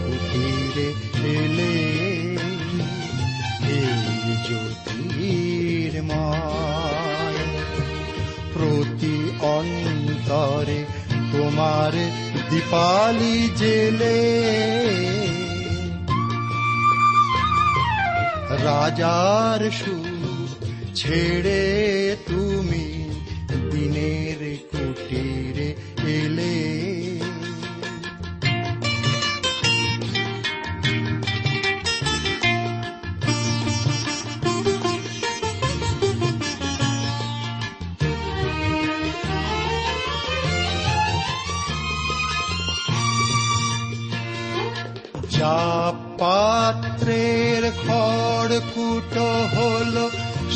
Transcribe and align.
কুটিরে 0.00 0.88
এলে 1.36 1.74
এই 3.78 4.02
জ্যোতির্ময় 4.46 5.80
প্রতি 8.54 9.16
অন্তরে 9.56 10.80
তোমার 11.32 11.92
দীপালি 12.50 13.36
জেলে। 13.60 14.18
রাজার 18.64 19.60
সুখ 19.80 20.48
ছেড়ে 20.94 21.62
তুমি 22.28 22.86
দিনের 23.70 24.40
কুটিরে 24.70 25.49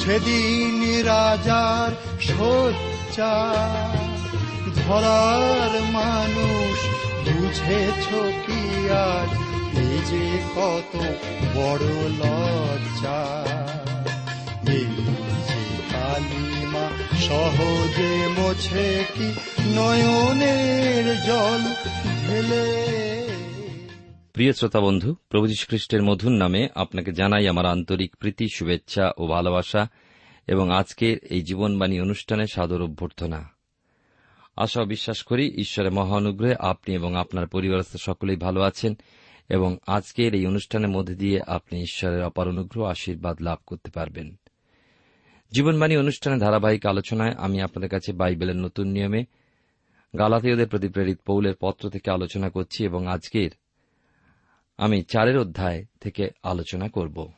সেদিন 0.05 1.05
রাজার 1.05 2.21
সজ্জা 2.21 3.55
ধরার 4.75 5.83
মানুষ 5.83 6.79
বুঝেছ 7.29 8.07
কি 8.47 8.91
আর? 8.91 9.29
এই 9.79 9.99
যে 10.11 10.39
কত 10.57 10.97
বড় 11.55 11.87
লজ্জা। 12.21 13.45
কালিমা 15.93 16.89
সহজে 17.21 18.29
মোছে 18.39 19.05
কি 19.15 19.33
নয়নের 19.75 21.23
জল 21.27 21.63
ঢেলে? 22.27 23.24
প্রিয় 24.35 24.53
শ্রোতা 24.53 24.81
বন্ধু, 24.81 25.15
প্রভু 25.29 25.47
খ্রিস্টের 25.69 26.03
মধুর 26.03 26.33
নামে 26.33 26.69
আপনাকে 26.75 27.13
জানাই 27.13 27.49
আমার 27.49 27.67
আন্তরিক 27.67 28.17
প্রীতি, 28.17 28.47
শুভেচ্ছা 28.55 29.13
ও 29.17 29.27
ভালোবাসা 29.27 29.89
এবং 30.47 30.71
আজকের 30.71 31.19
এই 31.19 31.43
জীবনবাণী 31.43 32.01
অনুষ্ঠানে 32.01 32.47
সাদর 32.47 32.83
অভ্যর্থনা। 32.83 33.49
আশা 34.57 34.85
বিশ্বাস 34.85 35.23
করি 35.23 35.49
ঈশ্বরের 35.49 35.93
মহানুগ্রহে 35.93 36.55
আপনি 36.59 36.95
এবং 36.95 37.17
আপনার 37.17 37.47
পরিবারস্থ 37.47 37.97
সকলেই 37.97 38.37
ভালো 38.37 38.61
আছেন 38.61 38.95
এবং 39.49 39.77
আজকের 39.87 40.35
এই 40.35 40.47
অনুষ্ঠানের 40.47 40.89
মধ্যে 40.89 41.15
দিয়ে 41.15 41.41
আপনি 41.47 41.81
ঈশ্বরের 41.81 42.25
অপার 42.25 42.49
অনুগ্রহ 42.49 42.85
আশীর্বাদ 42.85 43.43
লাভ 43.43 43.59
করতে 43.67 43.91
পারবেন। 43.91 44.35
জীবনবাণী 45.53 45.97
অনুষ্ঠানের 45.97 46.39
ধারাবাহিক 46.39 46.87
আলোচনায় 46.87 47.33
আমি 47.33 47.61
আপনাদের 47.61 47.91
কাছে 47.91 48.13
বাইবেলের 48.13 48.57
নতুন 48.57 48.87
নিয়মে, 48.87 49.25
গালাতীয়দের 50.19 50.69
প্রতি 50.69 50.89
প্রেরিত 50.89 51.19
পৌলের 51.27 51.55
পত্র 51.61 51.91
থেকে 51.91 52.11
আলোচনা 52.11 52.51
করছি 52.51 52.85
এবং 52.85 53.07
আজকের 53.07 53.51
আমি 54.77 55.03
চারের 55.03 55.39
অধ্যায় 55.39 55.85
থেকে 56.01 56.31
আলোচনা 56.43 56.89
করব। 56.89 57.33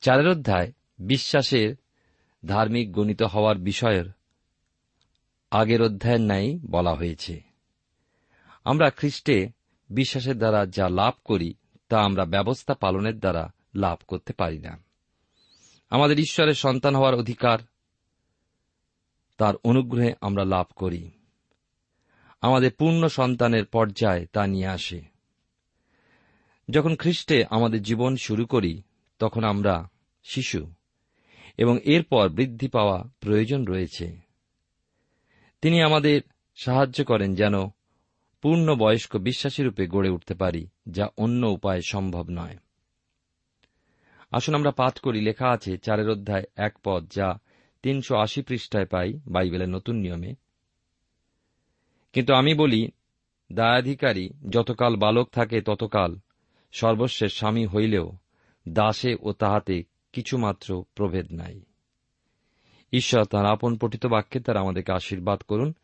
চারের 0.00 0.28
অধ্যায় 0.28 0.72
বিশ্বাসের 0.98 1.76
ধার্মিক 2.46 2.92
গণিত 2.92 3.22
হওয়ার 3.22 3.58
বিষয়ের 3.58 4.04
আগের 5.50 5.82
অধ্যায়ের 5.82 6.20
ন্যায় 6.20 6.58
বলা 6.70 6.94
হয়েছে। 6.94 7.42
আমরা 8.64 8.90
খ্রিস্টে 8.90 9.48
বিশ্বাসের 9.90 10.38
দ্বারা 10.38 10.66
যা 10.66 10.88
লাভ 10.88 11.14
করি, 11.24 11.54
তা 11.88 12.00
আমরা 12.00 12.24
ব্যবস্থা 12.24 12.74
পালনের 12.74 13.18
দ্বারা 13.18 13.52
লাভ 13.74 13.98
করতে 14.08 14.32
পারি 14.32 14.58
না। 14.58 14.78
আমাদের 15.90 16.18
ঈশ্বরের 16.18 16.54
সন্তান 16.54 16.96
হওয়ার 16.96 17.14
অধিকার, 17.14 17.58
তার 19.36 19.54
অনুগ্রহে 19.64 20.14
আমরা 20.20 20.44
লাভ 20.44 20.66
করি। 20.76 21.10
আমাদের 22.40 22.70
পূর্ণ 22.72 23.08
সন্তানের 23.08 23.64
পর্যায়ে 23.64 24.26
তা 24.26 24.46
নিয়ে 24.46 24.66
আসে। 24.66 25.13
যখন 26.70 26.96
খ্রিস্টে 26.96 27.44
আমাদের 27.50 27.82
জীবন 27.82 28.16
শুরু 28.16 28.46
করি, 28.46 28.82
তখন 29.18 29.44
আমরা 29.44 29.88
শিশু 30.24 30.72
এবং 31.58 31.78
এরপর 31.78 32.28
বৃদ্ধি 32.28 32.68
পাওয়া 32.68 33.04
প্রয়োজন 33.20 33.64
রয়েছে। 33.64 34.18
তিনি 35.60 35.82
আমাদের 35.82 36.20
সাহায্য 36.56 37.04
করেন 37.04 37.34
যেন 37.34 37.54
পূর্ণ 38.42 38.74
বয়স্ক 38.74 39.16
বিশ্বাসী 39.16 39.62
রূপে 39.62 39.86
গড়ে 39.86 40.10
উঠতে 40.10 40.34
পারি, 40.34 40.68
যা 40.88 41.08
অন্য 41.16 41.46
উপায়ে 41.46 41.80
সম্ভব 41.88 42.26
নয়। 42.30 42.56
আসুন 44.30 44.54
আমরা 44.54 44.70
পাঠ 44.70 44.98
করি, 44.98 45.20
লেখা 45.20 45.48
আছে 45.48 45.78
চারের 45.78 46.10
অধ্যায় 46.10 46.44
এক 46.56 46.78
পদ, 46.84 47.10
যা 47.10 47.38
তিনশো 47.82 48.16
আশি 48.16 48.42
পৃষ্ঠায় 48.42 48.86
পাই 48.86 49.20
বাইবেলের 49.26 49.68
নতুন 49.68 49.96
নিয়মে। 49.96 50.34
কিন্তু 52.12 52.34
আমি 52.34 52.54
বলি, 52.54 52.90
দায়াধিকারী, 53.52 54.30
যতকাল 54.50 54.96
বালক 54.96 55.28
থাকে 55.32 55.60
ততকাল 55.60 56.18
সর্বস্বের 56.74 57.28
স্বামী 57.28 57.66
হইলেও 57.66 58.12
দাসে 58.68 59.16
ও 59.20 59.32
তাহাতে 59.32 59.84
কিছুমাত্র 60.12 60.84
প্রভেদ 60.94 61.32
নাই। 61.32 61.60
ঈশ্বর 62.92 63.24
তাঁর 63.24 63.46
আপন 63.46 63.76
পঠিত 63.76 64.06
বাক্যে 64.06 64.40
তারা 64.40 64.60
আমাদেরকে 64.60 64.92
আশীর্বাদ 64.92 65.40
করুন। 65.40 65.74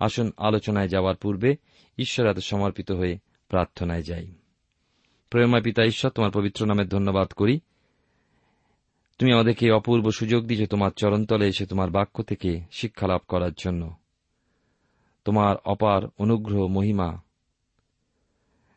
আসুন 0.00 0.32
আলোচনায় 0.36 0.88
যাওয়ার 0.88 1.16
পূর্বে 1.16 1.56
ঈশ্বর 1.98 2.26
এত 2.26 2.38
সমর্পিত 2.38 2.92
হয়ে 2.92 3.18
প্রার্থনায় 3.48 4.02
যাই। 4.02 4.32
প্রেমা 5.30 5.60
পিতা 5.60 5.84
ঈশ্বর, 5.84 6.10
তোমার 6.10 6.30
পবিত্র 6.30 6.66
নামে 6.66 6.84
ধন্যবাদ 6.84 7.28
করি। 7.28 7.60
তুমি 9.18 9.32
আমাদেরকে 9.32 9.70
অপূর্ব 9.70 10.10
সুযোগ 10.10 10.46
দিয়েছ 10.46 10.70
তোমার 10.70 10.90
চরণতলে 10.90 11.46
এসে 11.46 11.66
তোমার 11.66 11.90
বাক্য 11.90 12.22
থেকে 12.22 12.60
শিক্ষা 12.70 13.06
লাভ 13.06 13.20
করার 13.28 13.52
জন্য। 13.58 13.94
তোমার 15.24 15.56
অপার 15.64 16.02
অনুগ্রহ 16.18 16.66
মহিমা 16.66 17.22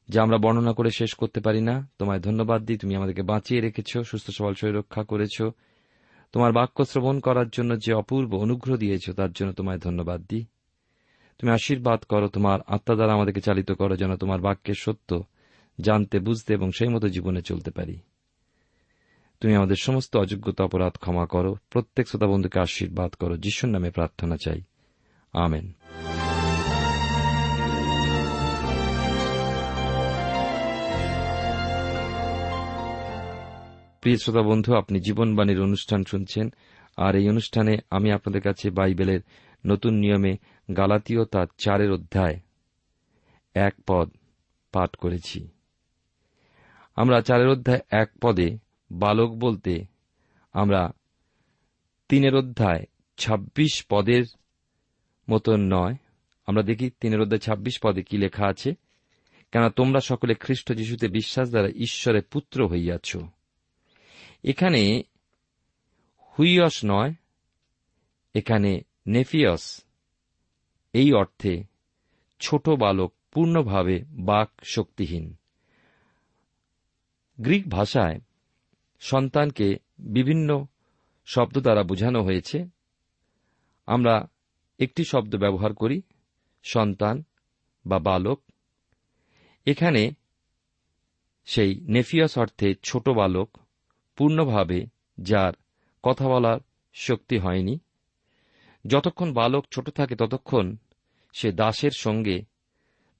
যা 0.09 0.21
আমরা 0.21 0.37
বর্ণনা 0.37 0.73
করে 0.73 0.91
শেষ 0.91 1.13
করতে 1.13 1.39
পারি 1.39 1.61
না। 1.61 1.89
তোমায় 1.99 2.19
ধন্যবাদ 2.19 2.65
দিই, 2.65 2.77
তুমি 2.77 2.95
আমাদেরকে 2.95 3.21
বাঁচিয়ে 3.21 3.61
রেখেছ, 3.61 3.97
সুস্থ 3.97 4.29
সবল 4.29 4.53
শরীর 4.53 4.75
রক্ষা 4.75 5.03
করেছ। 5.03 5.41
তোমার 6.31 6.53
বাক্য 6.53 6.85
শ্রবণ 6.85 7.19
করার 7.19 7.49
জন্য 7.49 7.79
যে 7.79 7.93
অপূর্ব 7.93 8.35
অনুগ্রহ 8.35 8.77
দিয়েছ, 8.77 9.09
তার 9.09 9.31
জন্য 9.31 9.51
তোমায় 9.51 9.77
ধন্যবাদ 9.77 10.25
দিই। 10.29 10.45
তুমি 11.37 11.51
আশীর্বাদ 11.51 12.03
করো, 12.03 12.27
তোমার 12.27 12.59
আত্মা 12.67 12.95
দ্বারা 12.95 13.13
আমাদেরকে 13.13 13.41
চালিত 13.41 13.71
করো, 13.71 13.95
যেন 13.95 14.15
তোমার 14.15 14.41
বাক্যের 14.41 14.75
সত্য 14.77 15.23
জানতে, 15.81 16.19
বুঝতে 16.19 16.53
এবং 16.53 16.71
সেই 16.71 16.87
মতো 16.87 17.07
জীবনে 17.07 17.41
চলতে 17.41 17.71
পারি। 17.71 17.99
তুমি 19.39 19.55
আমাদের 19.55 19.75
সমস্ত 19.81 20.17
অযোগ্যতা, 20.17 20.63
অপরাধ 20.63 20.93
ক্ষমা 20.97 21.25
করো। 21.25 21.55
প্রত্যেক 21.69 22.07
শ্রোতা 22.07 22.27
বন্ধুকে 22.27 22.59
আশীর্বাদ 22.59 23.13
করো। 23.13 23.37
যিশুর 23.37 23.69
নামে 23.69 23.89
প্রার্থনা 23.89 24.37
চাই। 24.37 24.61
আমেন। 25.33 25.71
প্রিয় 34.05 34.17
শ্রোতা 34.17 34.41
বন্ধু, 34.41 34.75
আপনি 34.75 34.99
জীবনবাণীর 34.99 35.61
অনুষ্ঠান 35.61 36.03
শুনছেন, 36.03 36.53
আর 36.97 37.15
এই 37.15 37.29
অনুষ্ঠানে 37.29 37.77
আমি 37.89 38.11
আপনাদের 38.11 38.41
কাছে 38.41 38.69
বাইবেলের 38.69 39.19
নতুন 39.65 39.93
নিয়মে 39.93 40.37
গালাতীয় 40.77 41.25
তার 41.25 41.47
চারের 41.57 41.91
অধ্যায় 41.91 42.39
এক 43.53 43.73
পদ 43.87 44.11
পাঠ 44.71 44.95
করেছি। 44.95 45.47
আমরা 46.95 47.21
চারের 47.21 47.47
অধ্যায় 47.47 47.79
এক 47.89 48.11
পদে 48.21 48.57
বালক 48.91 49.31
বলতে 49.31 49.85
আমরা 50.53 50.91
তিনের 52.09 52.35
অধ্যায় 52.35 52.83
২৬ 53.17 53.85
পদের 53.89 54.23
মতন 55.29 55.73
নয়। 55.73 55.95
আমরা 56.45 56.63
দেখি 56.63 56.91
তিনের 56.99 57.21
অধ্যায় 57.21 57.39
২৬ 57.39 57.79
পদে 57.83 58.03
কি 58.03 58.17
লেখা 58.17 58.47
আছে 58.47 58.75
কেন 59.51 59.69
তোমরা 59.69 59.99
সকলে 59.99 60.33
খ্রিস্ট 60.33 60.73
যিশুতে 60.73 61.07
বিশ্বাস 61.07 61.49
দ্বারা 61.49 61.67
ঈশ্বরের 61.67 62.23
পুত্র 62.23 62.67
হইয়াছ। 62.67 63.17
এখানে 64.45 65.03
হুইয়স 66.35 66.85
নয়, 66.85 67.13
এখানে 68.35 68.81
নেফিয়স। 69.07 69.81
এই 70.93 71.13
অর্থে 71.13 71.63
ছোট 72.39 72.69
বালক 72.69 73.13
পূর্ণভাবে 73.31 74.03
বাক 74.09 74.49
শক্তিহীন 74.63 75.35
গ্রিক 77.39 77.69
ভাষায় 77.69 78.19
সন্তানকে 78.99 79.79
বিভিন্ন 79.99 80.65
শব্দ 81.25 81.57
দ্বারা 81.57 81.83
বোঝানো 81.83 82.23
হয়েছে। 82.23 82.65
আমরা 83.85 84.27
একটি 84.79 85.03
শব্দ 85.03 85.35
ব্যবহার 85.35 85.73
করি, 85.73 86.01
সন্তান 86.63 87.23
বা 87.85 87.99
বালক। 87.99 88.39
এখানে 89.65 90.13
সেই 91.45 91.71
নেফিয়াস 91.87 92.37
অর্থে 92.37 92.75
ছোট 92.83 93.09
বালক 93.09 93.49
পূর্ণভাবে 94.15 94.85
যার 95.17 95.53
কথা 96.03 96.29
বলার 96.29 96.59
শক্তি 96.93 97.37
হয়নি। 97.37 97.79
যতক্ষণ 98.87 99.33
বালক 99.33 99.65
ছোট 99.73 99.89
থাকে, 99.89 100.15
ততক্ষণ 100.15 100.75
সে 101.33 101.51
দাসের 101.51 101.91
সঙ্গে 101.91 102.43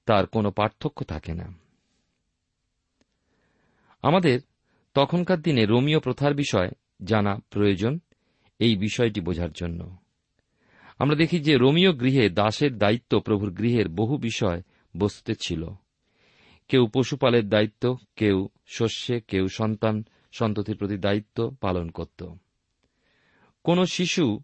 তার 0.05 0.27
কোনো 0.27 0.51
পার্থক্য 0.51 1.05
থাকে 1.05 1.33
না। 1.33 1.53
আমাদের 4.01 4.39
তখনকার 4.93 5.41
দিনে 5.41 5.65
রোমীয় 5.65 5.99
প্রথার 5.99 6.33
বিষয় 6.33 6.71
জানা 7.03 7.37
প্রয়োজন 7.49 7.99
এই 8.59 8.75
বিষয়টি 8.75 9.21
বোঝার 9.21 9.51
জন্য। 9.51 9.97
আমরা 10.99 11.15
দেখি 11.15 11.39
যে 11.39 11.57
রোমীয় 11.57 11.93
গৃহে 11.93 12.29
দাসের 12.29 12.77
দায়িত্ব 12.77 13.19
প্রভুর 13.19 13.53
গৃহের 13.53 13.89
বহু 13.89 14.17
বিষয় 14.17 14.61
বস্তুতে 14.97 15.33
ছিল। 15.41 15.69
কেউ 16.67 16.87
পশুপালের 16.87 17.49
দায়িত্ব, 17.49 17.97
কেউ 18.15 18.49
শস্যে, 18.67 19.21
কেউ 19.21 19.47
সন্তান 19.47 20.03
সন্ততির 20.35 20.77
প্রতি 20.77 20.97
দায়িত্ব 20.97 21.55
পালন 21.61 21.89
করত। 21.89 22.23
কোন 23.63 23.85
শিশু 23.85 24.39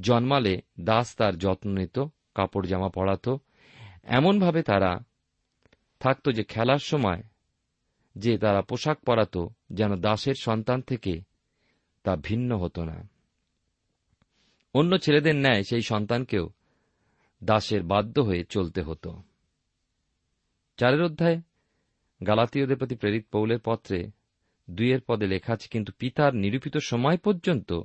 জন্মালে 0.00 0.62
দাস 0.80 1.16
তার 1.16 1.38
যত্ন 1.38 1.70
নিত, 1.70 1.98
কাপড় 2.34 2.66
জামা 2.66 2.88
পড়াত 2.88 3.28
এমনভাবে 4.04 4.62
তারা 4.62 4.98
থাকত 6.00 6.28
যে 6.28 6.44
খেলার 6.44 6.78
সময় 6.78 7.22
যে 8.16 8.38
তারা 8.38 8.62
পোশাক 8.62 8.98
পরাত 8.98 9.38
যেন 9.70 10.00
দাসের 10.00 10.34
সন্তান 10.40 10.82
থেকে 10.82 11.20
তা 12.02 12.16
ভিন্ন 12.16 12.58
হতো 12.58 12.84
না। 12.84 13.08
অন্য 14.74 14.98
ছেলেদের 14.98 15.36
ন্যায় 15.36 15.62
সেই 15.62 15.82
সন্তানকেও 15.82 16.50
দাসের 17.44 17.82
বাধ্য 17.82 18.20
হয়ে 18.20 18.44
চলতে 18.44 18.82
হতো। 18.82 19.22
চারের 20.76 21.02
অধ্যায়, 21.02 21.40
গালাতীয়দের 22.26 22.76
প্রতি 22.76 22.94
প্রেরিত 22.94 23.26
পৌলের 23.32 23.58
পত্রে 23.64 24.10
দুইয়ের 24.70 25.00
পদে 25.00 25.26
লেখা 25.26 25.52
আছে, 25.52 25.68
কিন্তু 25.68 25.92
পিতার 25.98 26.34
নিরূপিত 26.34 26.76
সময় 26.76 27.16
পর্যন্ত 27.16 27.80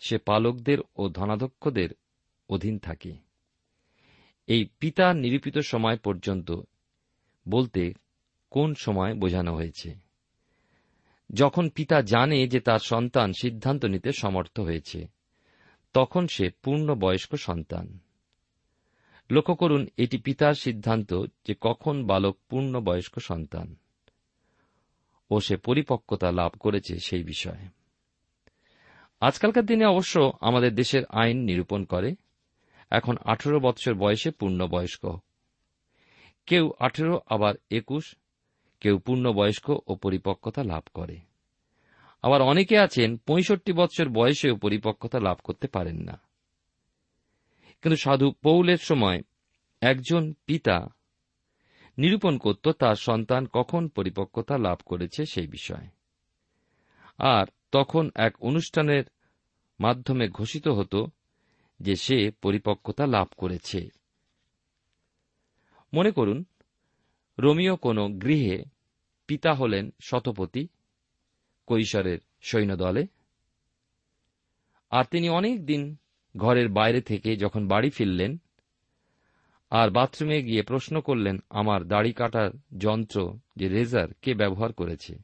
সে 0.00 0.18
পালকদের 0.18 0.78
ও 0.96 1.08
ধনাধ্যক্ষদের 1.08 1.88
অধীন 2.48 2.78
থাকে। 2.78 3.12
এই 4.46 4.68
পিতার 4.80 5.16
নিরূপিত 5.16 5.58
সময় 5.58 5.96
পর্যন্ত 5.96 6.60
বলতে 7.48 7.94
কোন 8.50 8.74
সময় 8.74 9.14
বোঝানো 9.14 9.54
হয়েছে? 9.54 9.94
যখন 11.32 11.68
পিতা 11.68 12.02
জানে 12.02 12.48
যে 12.48 12.60
তার 12.60 12.78
সন্তান 12.78 13.32
সিদ্ধান্ত 13.32 13.84
নিতে 13.84 14.12
সমর্থ 14.12 14.60
হয়েছে, 14.60 15.08
তখন 15.92 16.26
সে 16.26 16.50
পূর্ণ 16.50 16.94
বয়স্ক 16.94 17.34
সন্তান। 17.34 17.98
লক্ষ্য 19.30 19.54
করুন, 19.54 19.86
এটি 19.96 20.18
পিতার 20.18 20.54
সিদ্ধান্ত 20.54 21.14
যে 21.46 21.54
কখন 21.60 22.06
বালক 22.06 22.38
পূর্ণ 22.48 22.80
বয়স্ক 22.80 23.18
সন্তান। 23.18 23.76
ও 25.30 25.40
সে 25.40 25.56
পরিপক্কতা 25.56 26.32
লাভ 26.32 26.52
করেছে 26.60 26.98
সেই 26.98 27.22
বিষয়ে। 27.22 27.68
আজকালকার 29.20 29.66
দিনে 29.66 29.84
অবশ্য 29.84 30.32
আমাদের 30.40 30.74
দেশের 30.74 31.02
আইন 31.08 31.36
নিরূপণ 31.36 31.84
করে। 31.84 32.14
এখন 32.90 33.16
আঠেরো 33.24 33.60
বৎসর 33.60 33.94
বয়সে 33.94 34.30
পূর্ণ 34.30 34.66
বয়স্ক 34.66 35.18
কেউ 36.46 36.72
আঠেরো, 36.78 37.20
আবার 37.26 37.54
একুশ, 37.70 38.14
কেউ 38.80 38.98
পূর্ণ 38.98 39.32
বয়স্ক 39.32 39.70
ও 39.86 39.94
পরিপক্কতা 39.94 40.62
লাভ 40.62 40.82
করে। 40.94 41.20
আবার 42.22 42.42
অনেকে 42.42 42.78
আছেন 42.78 43.16
পঁয়ষট্টি 43.16 43.72
বৎসর 43.72 44.08
বয়সেও 44.08 44.56
পরিপক্কতা 44.56 45.20
লাভ 45.20 45.38
করতে 45.44 45.68
পারেন 45.68 45.96
না। 45.96 46.20
কিন্তু 47.82 47.96
সাধু 47.96 48.32
পৌলের 48.32 48.78
সময় 48.78 49.22
একজন 49.80 50.32
পিতা 50.46 50.86
নিরূপণ 52.00 52.38
করত 52.38 52.68
তার 52.68 52.96
সন্তান 52.96 53.46
কখন 53.46 53.88
পরিপক্কতা 53.88 54.58
লাভ 54.58 54.78
করেছে 54.86 55.26
সেই 55.26 55.46
বিষয়ে। 55.46 55.88
আর 57.18 57.46
তখন 57.72 58.10
এক 58.14 58.36
অনুষ্ঠানের 58.40 59.04
মাধ্যমে 59.80 60.28
ঘোষিত 60.28 60.68
হতো 60.68 61.06
যে 61.80 61.96
সে 61.96 62.30
পরিপক্কতা 62.30 63.06
লাভ 63.06 63.28
করেছে। 63.36 63.88
মনে 65.94 66.10
করুন, 66.10 66.44
রোমিও 67.38 67.76
কোন 67.76 68.18
গৃহে 68.18 68.64
পিতা 69.26 69.54
হলেন 69.54 69.90
শতপতি 70.00 70.68
কৈশোরের 71.66 72.18
সৈন্যদলে। 72.40 73.06
আর 74.90 75.04
তিনি 75.04 75.28
অনেক 75.28 75.66
দিন 75.66 75.96
ঘরের 76.36 76.68
বাইরে 76.68 77.00
থেকে 77.00 77.36
যখন 77.36 77.68
বাড়ি 77.68 77.90
ফিরলেন 77.90 78.38
আর 79.70 79.90
বাথরুমে 79.90 80.42
গিয়ে 80.42 80.62
প্রশ্ন 80.62 81.00
করলেন, 81.00 81.38
আমার 81.50 81.84
দাড়ি 81.84 82.12
কাটার 82.12 82.50
যন্ত্র 82.78 83.38
যে 83.56 83.68
রেজার, 83.68 84.08
কে 84.22 84.34
ব্যবহার 84.34 84.72
করেছে? 84.72 85.18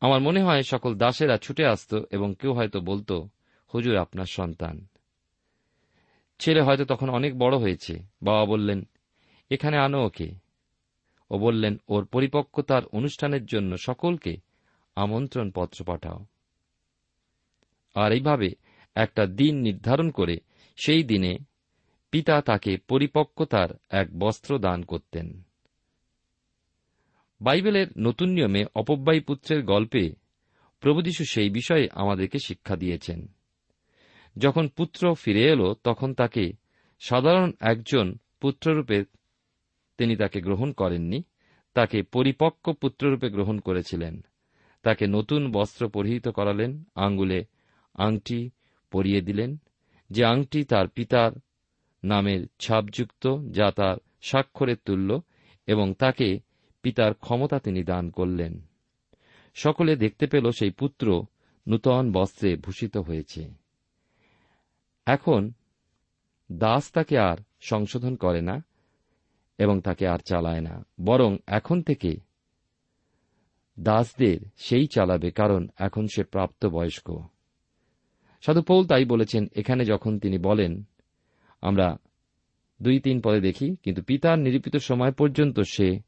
আমার 0.00 0.20
মনে 0.20 0.42
হয় 0.42 0.62
সকল 0.62 0.94
দাসেরা 0.94 1.36
ছুটে 1.36 1.66
আসত 1.66 2.02
এবং 2.10 2.34
কেউ 2.38 2.52
হয়তো 2.52 2.80
বলতো, 2.80 3.28
হুজুর, 3.74 3.96
আপনার 3.96 4.26
সন্তান। 4.26 4.86
ছেলে 6.38 6.62
হয়তো 6.62 6.84
তখন 6.84 7.10
অনেক 7.10 7.38
বড় 7.38 7.56
হয়েছে। 7.56 7.94
বাবা 8.22 8.44
বললেন, 8.44 8.88
এখানে 9.50 9.76
আনো 9.76 10.06
ওকে। 10.06 10.34
ও 11.30 11.38
বললেন, 11.38 11.76
ওর 11.88 12.04
পরিপক্কতার 12.04 12.82
অনুষ্ঠানের 12.92 13.46
জন্য 13.46 13.76
সকলকে 13.76 14.36
আমন্ত্রণ 14.96 15.50
পত্র 15.50 15.84
পাঠাও। 15.84 16.26
আর 17.94 18.12
এইভাবে 18.12 18.50
একটা 18.94 19.26
দিন 19.26 19.56
নির্ধারণ 19.56 20.10
করে 20.10 20.36
সেই 20.76 21.02
দিনে 21.02 21.38
পিতা 22.12 22.40
তাকে 22.40 22.76
পরিপক্কতার 22.76 23.68
এক 23.90 24.18
বস্ত্র 24.18 24.58
দান 24.58 24.82
করতেন। 24.82 25.42
বাইবেলের 27.40 27.86
নতুন 27.98 28.28
নিয়মে 28.28 28.64
অপব্যয়ী 28.74 29.20
পুত্রের 29.20 29.64
গল্পে 29.64 30.12
প্রভুযশু 30.80 31.24
সেই 31.24 31.50
বিষয়ে 31.50 31.88
আমাদেরকে 31.92 32.38
শিক্ষা 32.38 32.76
দিয়েছেন। 32.76 33.32
যখন 34.38 34.68
পুত্র 34.68 35.14
ফিরে 35.14 35.44
এলো, 35.44 35.74
তখন 35.84 36.14
তাকে 36.14 36.52
সাধারণ 37.00 37.52
একজন 37.60 38.18
পুত্ররূপে 38.40 39.04
তিনি 39.98 40.16
তাকে 40.16 40.40
গ্রহণ 40.40 40.72
করেননি, 40.72 41.22
তাকে 41.74 42.02
পরিপক্ক 42.02 42.70
পুত্ররূপে 42.70 43.30
গ্রহণ 43.30 43.58
করেছিলেন। 43.58 44.24
তাকে 44.82 45.06
নতুন 45.06 45.52
বস্ত্র 45.52 45.88
পরিহিত 45.88 46.28
করালেন 46.28 46.84
আঙ্গুলে 46.94 47.44
আংটি 47.94 48.50
পরিয়ে 48.90 49.20
দিলেন, 49.20 49.56
যে 50.10 50.24
আংটি 50.24 50.64
তার 50.64 50.88
পিতার 50.88 51.32
নামের 52.04 52.46
ছাপযুক্ত, 52.58 53.24
যা 53.50 53.70
তার 53.70 53.96
স্বাক্ষরের 54.22 54.76
তুল্য 54.84 55.22
এবং 55.66 55.94
তাকে 55.94 56.40
পিতার 56.82 57.14
ক্ষমতা 57.14 57.58
তিনি 57.58 57.82
দান 57.82 58.10
করলেন। 58.10 58.66
সকলে 59.54 59.96
দেখতে 59.96 60.26
পেল 60.26 60.50
সেই 60.50 60.70
পুত্র 60.70 61.24
নূতন 61.68 62.12
বস্ত্রে 62.12 62.56
ভূষিত 62.56 62.96
হয়েছে। 62.96 63.42
এখন 65.06 65.50
দাস 66.52 66.90
তাকে 66.90 67.18
আর 67.18 67.36
সংশোধন 67.60 68.16
করে 68.16 68.40
না 68.40 68.64
এবং 69.58 69.80
তাকে 69.80 70.06
আর 70.06 70.18
চালায় 70.18 70.60
না, 70.60 70.84
বরং 71.00 71.36
এখন 71.46 71.82
থেকে 71.82 72.16
দাসদের 73.80 74.38
সেই 74.56 74.86
চালাবে, 74.86 75.30
কারণ 75.30 75.68
এখন 75.78 76.06
সে 76.14 76.22
প্রাপ্ত 76.24 76.66
বয়স্ক 76.66 77.08
সাধু 78.42 78.62
পৌল 78.62 78.86
তাই 78.86 79.04
বলেছেন, 79.04 79.46
এখানে 79.54 79.84
যখন 79.84 80.18
তিনি 80.18 80.38
বলেন 80.38 80.84
আমরা 81.62 81.96
দুই 82.82 83.00
তিন 83.00 83.20
পদে 83.20 83.40
দেখি, 83.40 83.76
কিন্তু 83.82 84.02
পিতার 84.02 84.38
নিরূপিত 84.38 84.76
সময় 84.76 85.12
পর্যন্ত 85.12 85.60
সে 85.60 86.00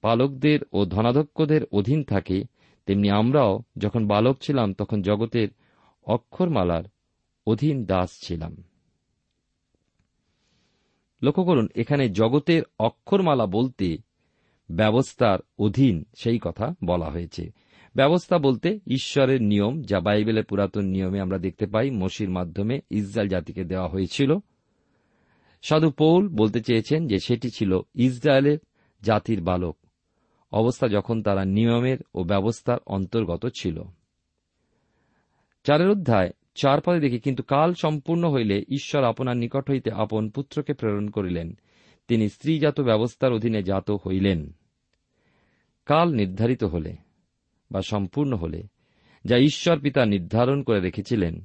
পালকদের 0.00 0.58
ও 0.72 0.84
ধনাধ্যক্ষদের 0.84 1.64
অধীন 1.64 2.04
থাকে, 2.04 2.44
তেমনি 2.86 3.10
আমরাও 3.10 3.62
যখন 3.78 4.06
বালক 4.06 4.36
ছিলাম 4.40 4.74
তখন 4.74 5.02
জগতের 5.02 5.48
অক্ষরমালার 6.06 6.84
অধীন 7.46 7.84
দাস 7.84 8.10
ছিলাম। 8.22 8.64
লক্ষ্য 11.22 11.44
করুন, 11.44 11.68
এখানে 11.74 12.08
জগতের 12.08 12.62
অক্ষরমালা 12.78 13.46
বলতে 13.46 13.98
ব্যবস্থার 14.70 15.38
অধীন 15.58 16.04
সেই 16.16 16.38
কথা 16.42 16.74
বলা 16.84 17.06
হয়েছে। 17.06 17.50
ব্যবস্থা 17.96 18.38
বলতে 18.38 18.80
ঈশ্বরের 18.86 19.42
নিয়ম, 19.42 19.82
যা 19.82 20.00
বাইবেলের 20.00 20.44
পুরাতন 20.44 20.84
নিয়মে 20.84 21.20
আমরা 21.20 21.38
দেখতে 21.38 21.66
পাই, 21.66 21.90
মসির 21.90 22.30
মাধ্যমে 22.30 22.80
ইসরায়েল 22.90 23.30
জাতিকে 23.30 23.64
দেওয়া 23.64 23.88
হয়েছিল। 23.88 24.38
সাধু 25.62 25.90
পৌল 25.90 26.28
বলতে 26.28 26.60
চেয়েছেন 26.60 27.08
যে 27.08 27.18
সেটি 27.18 27.50
ছিল 27.50 27.80
ইসরায়েলের 27.94 28.58
জাতির 29.02 29.42
বালক। 29.42 29.78
অবস্থা 30.52 30.88
যখন 30.88 31.22
তারা 31.22 31.44
নিয়মের 31.44 31.98
ও 32.14 32.24
ব্যবস্থার 32.24 32.78
অন্তর্গত 32.86 33.46
ছিল। 33.60 33.82
চারের 35.64 35.88
অধ্যায় 35.88 36.30
চার 36.54 36.80
পদে 36.80 37.00
দেখি, 37.00 37.18
কিন্তু 37.18 37.42
কাল 37.42 37.74
সম্পূর্ণ 37.74 38.30
হইলে 38.30 38.64
ঈশ্বর 38.68 39.04
আপনার 39.04 39.36
নিকট 39.36 39.70
হইতে 39.70 39.90
আপন 39.90 40.30
পুত্রকে 40.30 40.72
প্রেরণ 40.72 41.08
করিলেন। 41.08 41.58
তিনি 42.08 42.28
স্ত্রীজাত 42.28 42.80
ব্যবস্থার 42.80 43.32
অধীনে 43.32 43.62
জাত 43.62 43.90
হইলেন। 43.90 44.52
কাল 45.86 46.12
নির্ধারিত 46.12 46.64
হলে 46.64 46.96
বা 47.72 47.82
সম্পূর্ণ 47.82 48.36
হলে, 48.36 48.62
যা 49.24 49.38
ঈশ্বর 49.38 49.78
পিতা 49.78 50.06
নির্ধারণ 50.06 50.62
করে 50.62 50.80
রেখেছিলেন, 50.80 51.44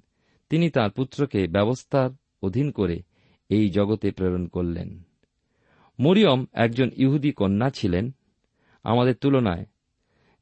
তিনি 0.50 0.70
তার 0.70 0.92
পুত্রকে 0.92 1.48
ব্যবস্থার 1.48 2.10
অধীন 2.44 2.72
করে 2.72 3.02
এই 3.50 3.70
জগতে 3.70 4.12
প্রেরণ 4.12 4.48
করলেন। 4.48 5.02
মরিয়ম 6.00 6.46
একজন 6.54 6.90
ইহুদি 6.98 7.32
কন্যা 7.32 7.70
ছিলেন। 7.70 8.12
আমাদের 8.84 9.16
তুলনায় 9.16 9.66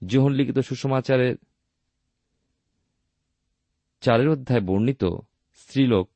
যোহন 0.07 0.31
লিখিত 0.31 0.59
সুষমাচারের 0.59 1.35
চারের 4.01 4.29
অধ্যায় 4.29 4.62
বর্ণিত 4.62 5.05
স্ত্রীলোক 5.53 6.09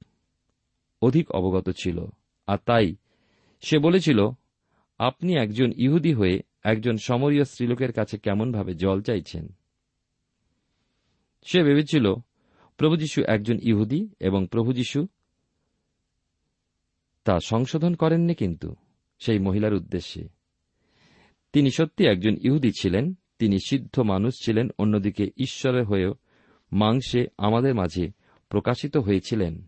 অধিক 1.02 1.32
অবগত 1.32 1.70
ছিল, 1.70 2.06
আর 2.48 2.58
তাই 2.66 2.96
সে 3.62 3.80
বলেছিল, 3.80 4.30
আপনি 4.98 5.36
একজন 5.36 5.72
ইহুদি 5.76 6.14
হয়ে 6.14 6.42
একজন 6.64 6.98
সমরীয় 6.98 7.44
স্ত্রীলোকের 7.44 7.94
কাছে 7.94 8.18
কেমনভাবে 8.18 8.74
জল 8.74 9.02
চাইছেন? 9.02 9.58
সে 11.44 11.64
ভেবেছিল, 11.64 12.14
প্রভু 12.78 12.96
যীশু 12.96 13.24
একজন 13.24 13.60
ইহুদি 13.62 14.10
এবং 14.20 14.48
প্রভু 14.48 14.74
যীশু 14.74 15.08
তা 17.30 17.40
সংশোধন 17.40 17.96
করেননি 17.96 18.34
কিন্তু, 18.34 18.76
সেই 19.20 19.40
মহিলার 19.40 19.74
উদ্দেশ্যে। 19.74 20.28
তিনি 21.54 21.72
সত্যি 21.72 22.06
একজন 22.06 22.36
ইহুদি 22.42 22.72
ছিলেন, 22.80 23.14
তিনি 23.40 23.58
সিদ্ধ 23.68 24.00
মানুষ 24.00 24.34
ছিলেন, 24.46 24.70
অন্যদিকে 24.78 25.32
ঈশ্বরের 25.38 25.86
হয়েও 25.86 26.14
মাংসে 26.72 27.28
আমাদের 27.38 27.76
মাঝে 27.76 28.12
প্রকাশিত 28.50 28.98
হয়েছিলেন। 28.98 29.66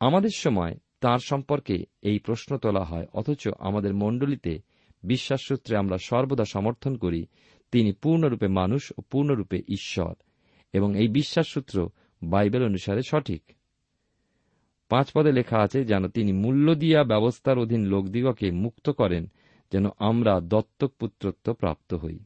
আমাদের 0.00 0.30
সময় 0.34 0.76
তার 1.00 1.18
সম্পর্কে 1.18 1.84
এই 2.02 2.18
প্রশ্ন 2.18 2.56
তোলা 2.56 2.84
হয়, 2.84 3.06
অথচ 3.12 3.48
আমাদের 3.58 3.94
মণ্ডলীতে 3.94 4.60
বিশ্বাসসূত্রে 5.02 5.76
আমরা 5.76 5.96
সর্বদা 5.98 6.44
সমর্থন 6.44 6.96
করি, 6.96 7.26
তিনি 7.72 7.92
পূর্ণরূপে 7.92 8.48
মানুষ 8.48 8.92
ও 8.98 9.02
পূর্ণরূপে 9.10 9.62
ঈশ্বর, 9.68 10.14
এবং 10.72 10.98
এই 10.98 11.08
বিশ্বাসসূত্র 11.08 11.88
বাইবেল 12.22 12.64
অনুসারে 12.64 13.00
সঠিক। 13.06 13.42
পাঁচ 14.90 15.12
পদে 15.12 15.32
লেখা 15.32 15.58
আছে, 15.58 15.84
যেন 15.84 16.08
তিনি 16.08 16.32
মূল্য 16.32 16.74
দিয়া 16.74 17.04
ব্যবস্থার 17.04 17.58
অধীন 17.58 17.86
লোকদিগকে 17.86 18.50
মুক্ত 18.50 18.90
করেন, 18.90 19.26
যেন 19.72 19.86
আমরা 19.98 20.40
দত্তক 20.40 20.92
পুত্রত্ব 20.98 21.52
প্রাপ্ত 21.52 21.94
হই। 21.94 22.18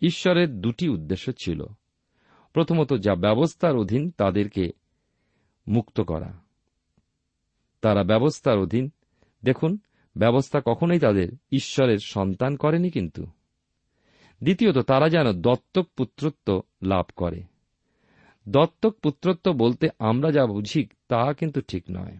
ঈশ্বরের 0.00 0.60
দুটি 0.60 0.88
উদ্দেশ্য 0.88 1.32
ছিল। 1.32 1.64
প্রথমত, 2.52 2.94
যা 2.94 3.14
ব্যবস্থার 3.14 3.76
অধীন 3.76 4.10
তাদেরকে 4.10 4.70
মুক্ত 5.68 6.00
করা। 6.00 6.38
তারা 7.80 8.04
ব্যবস্থার 8.04 8.58
অধীন, 8.58 8.90
দেখুন, 9.44 9.78
ব্যবস্থা 10.16 10.60
কখনোই 10.66 10.98
তাদের 10.98 11.28
ঈশ্বরের 11.52 11.98
সন্তান 11.98 12.56
করেনি 12.56 12.90
কিন্তু। 12.90 13.26
দ্বিতীয়ত, 14.42 14.78
তারা 14.78 15.08
যেন 15.08 15.32
দত্তক 15.32 15.88
পুত্রত্ব 15.96 16.62
লাভ 16.82 17.04
করে। 17.16 17.42
দত্তক 18.48 18.94
পুত্রত্ব 18.94 19.52
বলতে 19.52 19.88
আমরা 19.98 20.30
যা 20.30 20.46
বুঝি 20.46 20.88
তা 21.08 21.32
কিন্তু 21.32 21.60
ঠিক 21.60 21.84
নয়। 21.90 22.18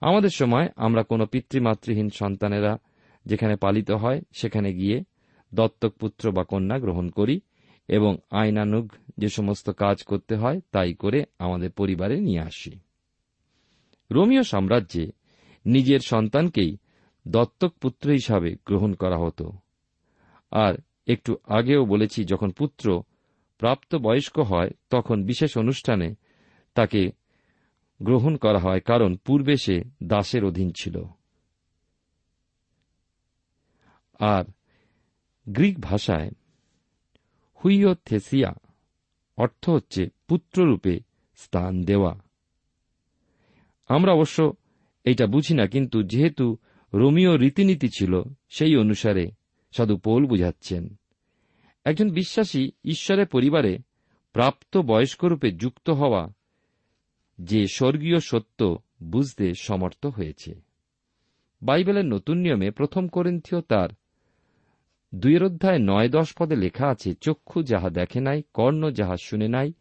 আমাদের 0.00 0.30
সময় 0.30 0.68
আমরা 0.76 1.02
কোনো 1.02 1.26
পিতৃমাতৃহীন 1.26 2.10
সন্তানেরা 2.10 2.78
যেখানে 3.26 3.56
পালিত 3.56 3.90
হয়, 3.90 4.20
সেখানে 4.32 4.74
গিয়ে 4.74 5.04
দত্তক 5.54 5.92
পুত্র 5.92 6.32
বা 6.32 6.44
কন্যা 6.44 6.78
গ্রহণ 6.78 7.10
করি 7.10 7.40
এবং 7.88 8.16
আইনানুগ 8.30 8.92
যে 9.18 9.28
সমস্ত 9.28 9.70
কাজ 9.70 10.02
করতে 10.02 10.36
হয়, 10.36 10.60
তাই 10.72 10.94
করে 10.94 11.24
আমাদের 11.38 11.70
পরিবারে 11.70 12.20
নিয়ে 12.20 12.40
আসি। 12.40 12.78
রোমীয় 14.10 14.42
সাম্রাজ্যে 14.42 15.12
নিজের 15.66 16.00
সন্তানকেই 16.00 16.76
দত্তক 17.28 17.72
পুত্র 17.72 18.10
হিসাবে 18.10 18.56
গ্রহণ 18.66 18.94
করা 18.94 19.18
হতো। 19.18 19.52
আর 20.50 20.74
একটু 21.06 21.36
আগেও 21.44 21.84
বলেছি, 21.84 22.24
যখন 22.24 22.50
পুত্র 22.50 23.02
প্রাপ্ত 23.58 23.94
বয়স্ক 23.94 24.38
হয়, 24.38 24.70
তখন 24.90 25.24
বিশেষ 25.24 25.58
অনুষ্ঠানে 25.58 26.14
তাকে 26.74 27.12
গ্রহণ 28.02 28.36
করা 28.36 28.58
হয়, 28.58 28.80
কারণ 28.80 29.16
পূর্বে 29.16 29.56
সে 29.56 29.82
দাসের 30.02 30.44
অধীন 30.44 30.72
ছিল। 30.80 31.02
আর 34.18 34.44
গ্রিক 35.48 35.80
ভাষায় 35.80 36.30
হুইও 37.64 37.94
থেসিয়া 37.94 38.54
অর্থ 39.36 39.68
হচ্ছে 39.68 40.08
পুত্ররূপে 40.28 41.00
স্থান 41.36 41.82
দেওয়া। 41.82 42.20
আমরা 43.88 44.12
অবশ্য 44.12 44.52
এটা 45.04 45.26
বুঝি 45.26 45.54
না, 45.54 45.66
কিন্তু 45.66 46.02
যেহেতু 46.02 46.56
রোমিও 46.94 47.36
রীতিনীতি 47.36 47.88
ছিল, 47.88 48.22
সেই 48.48 48.76
অনুসারে 48.76 49.30
সাধু 49.72 49.96
পৌল 49.96 50.26
বুঝাচ্ছেন। 50.26 50.94
একজন 51.84 52.10
বিশ্বাসী 52.10 52.70
ঈশ্বরের 52.84 53.26
পরিবারে 53.26 53.78
প্রাপ্ত 54.32 54.76
বয়স্করূপে 54.76 55.52
যুক্ত 55.52 55.90
হওয়া 55.90 56.28
যে 57.38 57.66
স্বর্গীয় 57.66 58.20
সত্য 58.20 58.78
বুঝতে 59.02 59.54
সমর্থ 59.54 60.06
হয়েছে। 60.06 60.60
বাইবেলের 61.62 62.04
নতুন 62.04 62.38
নিয়মে 62.38 62.70
প্রথম 62.70 63.08
করিন্থীয় 63.08 63.60
তার 63.60 63.88
দুইয়ের 65.14 65.44
অধ্যায় 65.44 65.78
নয় 65.78 66.08
দশ 66.08 66.34
পদে 66.38 66.56
লেখা 66.56 66.88
আছে, 66.88 67.14
চক্ষু 67.14 67.62
যাহা 67.62 67.90
দেখে 67.90 68.20
নাই, 68.20 68.42
কর্ণ 68.54 68.90
যাহা 68.90 69.16
শুনে 69.16 69.48
নাই, 69.48 69.72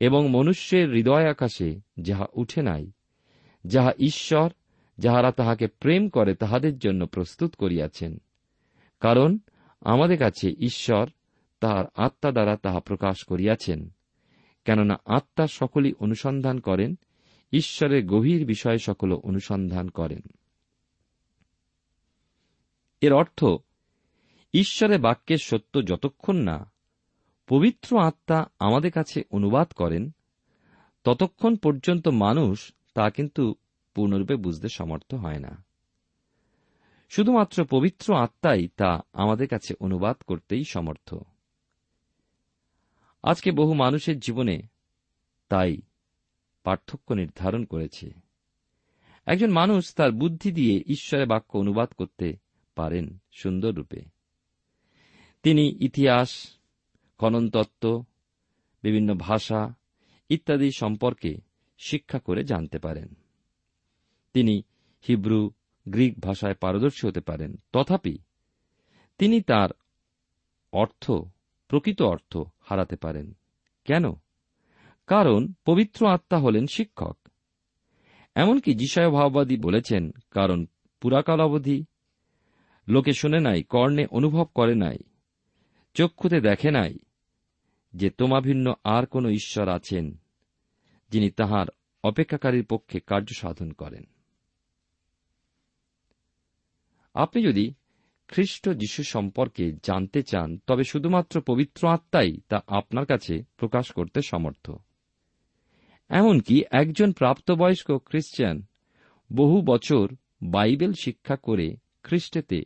এবং 0.00 0.28
মনুষ্যের 0.28 0.90
হৃদয় 0.90 1.30
আকাশে 1.30 1.80
যাহা 2.00 2.26
উঠে 2.32 2.62
নাই, 2.62 2.90
যাহা 3.64 3.92
ঈশ্বর, 3.98 4.50
যাহারা 4.98 5.32
তাহাকে 5.32 5.66
প্রেম 5.66 6.08
করে, 6.08 6.34
তাহাদের 6.34 6.78
জন্য 6.78 7.06
প্রস্তুত 7.06 7.54
করিয়াছেন। 7.54 8.18
কারণ 9.00 9.38
আমাদের 9.80 10.18
কাছে 10.18 10.50
ঈশ্বর 10.50 11.08
তাহার 11.60 11.84
আত্মা 11.94 12.32
দ্বারা 12.32 12.56
তাহা 12.56 12.80
প্রকাশ 12.80 13.24
করিয়াছেন। 13.24 13.95
কেননা 14.66 14.98
আত্মা 15.04 15.46
সকলই 15.46 15.92
অনুসন্ধান 15.92 16.60
করেন, 16.60 16.98
ঈশ্বরের 17.52 18.06
গভীর 18.06 18.46
বিষয় 18.46 18.78
সকল 18.78 19.16
অনুসন্ধান 19.16 19.88
করেন। 19.88 20.22
এর 23.00 23.12
অর্থ, 23.12 23.44
ঈশ্বরের 24.54 25.00
বাক্যের 25.00 25.38
সত্য 25.38 25.86
যতক্ষণ 25.86 26.36
না 26.36 26.72
পবিত্র 27.46 27.98
আত্মা 27.98 28.44
আমাদের 28.58 28.92
কাছে 28.92 29.22
অনুবাদ 29.30 29.72
করেন, 29.72 30.10
ততক্ষণ 31.04 31.56
পর্যন্ত 31.56 32.08
মানুষ 32.08 32.72
তা 32.94 33.10
কিন্তু 33.10 33.54
পূর্ণরূপে 33.94 34.36
বুঝতে 34.36 34.68
সমর্থ 34.68 35.14
হয় 35.14 35.38
না। 35.38 35.64
শুধুমাত্র 37.10 37.64
পবিত্র 37.64 38.16
আত্মাই 38.16 38.68
তা 38.76 39.00
আমাদের 39.12 39.48
কাছে 39.48 39.74
অনুবাদ 39.80 40.16
করতেই 40.26 40.64
সমর্থ। 40.64 41.14
আজকে 43.22 43.50
বহু 43.50 43.74
মানুষের 43.74 44.18
জীবনে 44.18 44.62
তাই 45.48 45.76
পার্থক্য 46.64 47.14
নির্ধারণ 47.14 47.64
করেছে। 47.64 48.10
একজন 49.26 49.50
মানুষ 49.50 49.94
তার 49.94 50.12
বুদ্ধি 50.12 50.52
দিয়ে 50.52 50.84
ঈশ্বরের 50.86 51.26
বাক্য 51.26 51.58
অনুবাদ 51.58 51.88
করতে 51.88 52.36
পারেন 52.74 53.18
সুন্দর 53.32 53.74
রূপে। 53.74 54.00
তিনি 55.42 55.84
ইতিহাস 55.84 56.58
খননতত্ত্ব 57.18 58.04
বিভিন্ন 58.82 59.14
ভাষা 59.14 59.74
ইত্যাদি 60.28 60.70
সম্পর্কে 60.70 61.34
শিক্ষা 61.78 62.18
করে 62.18 62.44
জানতে 62.44 62.78
পারেন। 62.78 63.14
তিনি 64.32 64.62
হিব্রু, 65.08 65.50
গ্রিক 65.88 66.20
ভাষায় 66.20 66.54
পারদর্শী 66.54 67.08
হতে 67.08 67.20
পারেন। 67.20 67.56
তথাপি 67.72 68.18
তিনি 69.18 69.40
তার 69.40 69.68
অর্থ, 70.72 71.10
প্রকৃত 71.68 72.02
অর্থ 72.02 72.36
হারাতে 72.66 72.96
পারেন। 72.96 73.36
কেন? 73.84 74.04
কারণ 75.06 75.52
পবিত্র 75.64 76.06
আত্মা 76.06 76.38
হলেন 76.38 76.66
শিক্ষক। 76.66 77.18
এমনকি 78.34 78.74
যিশয় 78.74 79.10
ভাববাদী 79.10 79.56
বলেছেন, 79.56 80.10
কারণ 80.30 80.66
পুরাকাল 81.00 81.40
অবধি 81.40 81.84
লোকে 82.88 83.12
শুনে 83.12 83.40
নাই, 83.40 83.62
কর্ণে 83.62 84.06
অনুভব 84.06 84.44
করে 84.44 84.74
নাই, 84.74 84.98
চক্ষুতে 85.94 86.40
দেখে 86.40 86.70
নাই, 86.70 86.98
যে 87.94 88.10
তোমাভিন্ন 88.10 88.74
আর 88.84 89.06
কোন 89.06 89.28
ঈশ্বর 89.28 89.68
আছেন, 89.68 90.20
যিনি 91.10 91.30
তাহার 91.30 91.66
অপেক্ষাকারীর 92.04 92.66
পক্ষে 92.66 93.00
কার্য 93.00 93.26
সাধন 93.36 93.72
করেন। 93.72 94.04
আপনি 97.14 97.42
যদি 97.42 97.74
খ্রিস্ট 98.28 98.64
যিশু 98.68 99.02
সম্পর্কে 99.02 99.64
জানতে 99.82 100.20
চান, 100.22 100.48
তবে 100.66 100.84
শুধুমাত্র 100.84 101.34
পবিত্র 101.40 101.88
আত্মাই 101.88 102.30
তা 102.48 102.58
আপনার 102.68 103.06
কাছে 103.06 103.34
প্রকাশ 103.56 103.86
করতে 103.92 104.18
সমর্থ। 104.22 104.66
এমনকি 106.10 106.56
একজন 106.70 107.12
প্রাপ্তবয়স্ক 107.12 107.88
খ্রিস্টান 108.04 108.56
বহু 109.30 109.56
বছর 109.62 110.04
বাইবেল 110.42 110.92
শিক্ষা 110.92 111.36
করে 111.36 111.76
খ্রিস্টেতে 112.02 112.60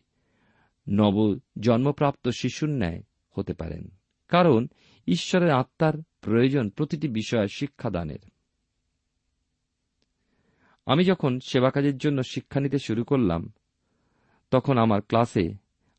নব 0.86 1.16
জন্মপ্রাপ্ত 1.60 2.28
শিশুর 2.28 2.68
ন্যায় 2.68 3.02
হতে 3.36 3.52
পারেন, 3.52 3.84
কারণ 4.28 4.60
ঈশ্বরের 5.08 5.52
আত্মার 5.52 5.94
প্রয়োজন 6.20 6.68
প্রতিটি 6.68 7.08
বিষয়ে 7.08 7.48
শিক্ষাদানের। 7.48 8.22
আমি 10.86 11.02
যখন 11.04 11.32
সেবা 11.46 11.70
কাজের 11.70 11.96
জন্য 11.98 12.18
শিক্ষা 12.22 12.58
নিতে 12.60 12.78
শুরু 12.78 13.02
করলাম 13.04 13.42
তখন 14.50 14.78
আমার 14.78 15.00
ক্লাসে 15.00 15.52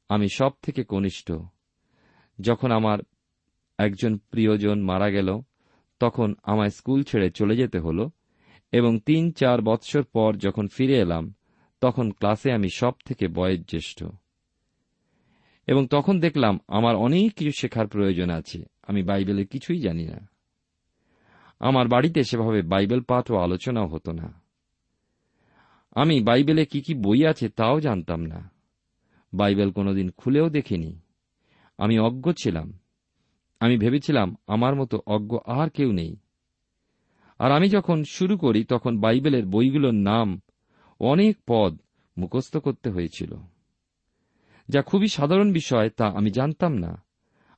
আমি 0.10 0.28
সব 0.34 0.52
থেকে 0.62 0.84
কনিষ্ঠ। 0.84 1.32
যখন 2.42 2.72
আমার 2.72 3.00
একজন 3.78 4.18
প্রিয়জন 4.18 4.82
মারা 4.82 5.10
গেল, 5.10 5.42
তখন 6.00 6.36
আমায় 6.44 6.70
স্কুল 6.70 7.04
ছেড়ে 7.04 7.32
চলে 7.32 7.56
যেতে 7.56 7.80
হল 7.80 8.10
এবং 8.72 9.00
তিন 9.00 9.32
চার 9.32 9.62
বৎসর 9.62 10.04
পর 10.04 10.36
যখন 10.36 10.68
ফিরে 10.68 11.00
এলাম, 11.00 11.34
তখন 11.82 12.12
ক্লাসে 12.12 12.52
আমি 12.52 12.70
সব 12.70 12.92
থেকে 13.06 13.28
বয়োজ্যেষ্ঠ। 13.28 14.04
এবং 15.68 15.88
তখন 15.88 16.20
দেখলাম 16.20 16.60
আমার 16.68 16.96
অনেক 16.96 17.34
কিছু 17.34 17.52
শেখার 17.52 17.88
প্রয়োজন 17.88 18.30
আছে, 18.30 18.64
আমি 18.84 19.04
বাইবেলের 19.04 19.48
কিছুই 19.48 19.80
জানি 19.80 20.08
না। 20.08 20.30
আমার 21.60 21.88
বাড়িতে 21.88 22.24
সেভাবে 22.24 22.62
বাইবেল 22.62 23.02
পাঠ 23.02 23.32
ও 23.32 23.36
আলোচনাও 23.36 23.88
হতো 23.88 24.12
না। 24.12 24.41
আমি 25.92 26.22
বাইবেলে 26.22 26.66
কি 26.66 26.82
কি 26.82 26.94
বই 26.94 27.26
আছে 27.26 27.50
তাও 27.50 27.80
জানতাম 27.80 28.22
না। 28.22 28.52
বাইবেল 29.34 29.72
কোনোদিন 29.72 30.10
খুলেও 30.10 30.50
দেখিনি। 30.50 31.00
আমি 31.78 32.00
অজ্ঞ 32.00 32.32
ছিলাম। 32.34 32.80
আমি 33.60 33.78
ভেবেছিলাম, 33.78 34.36
আমার 34.48 34.76
মতো 34.76 35.02
অজ্ঞ 35.06 35.38
আর 35.46 35.70
কেউ 35.70 35.92
নেই। 35.92 36.16
আর 37.40 37.52
আমি 37.52 37.70
যখন 37.70 38.04
শুরু 38.04 38.38
করি, 38.38 38.64
তখন 38.64 39.00
বাইবেলের 39.00 39.46
বইগুলোর 39.46 39.94
নাম 39.94 40.42
অনেক 41.00 41.38
পদ 41.48 41.80
মুখস্থ 42.18 42.58
করতে 42.58 42.90
হয়েছিল। 42.90 43.36
যা 44.70 44.82
খুবই 44.82 45.08
সাধারণ 45.08 45.54
বিষয়, 45.54 45.90
তা 45.90 46.08
আমি 46.08 46.32
জানতাম 46.32 46.74
না। 46.74 47.04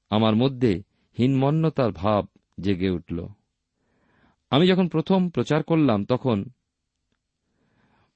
আমার 0.10 0.36
মধ্যে 0.36 0.84
হীনমন্যতার 1.20 1.92
ভাব 1.92 2.26
জেগে 2.60 2.90
উঠল। 2.90 3.28
আমি 4.50 4.68
যখন 4.68 4.88
প্রথম 4.88 5.30
প্রচার 5.30 5.64
করলাম, 5.64 6.06
তখন 6.06 6.46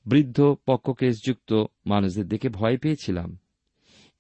বৃদ্ধ 0.08 0.56
পক্ষকেশযুক্ত 0.66 1.64
মানুষদের 1.86 2.28
দেখে 2.28 2.50
ভয় 2.50 2.78
পেয়েছিলাম। 2.78 3.38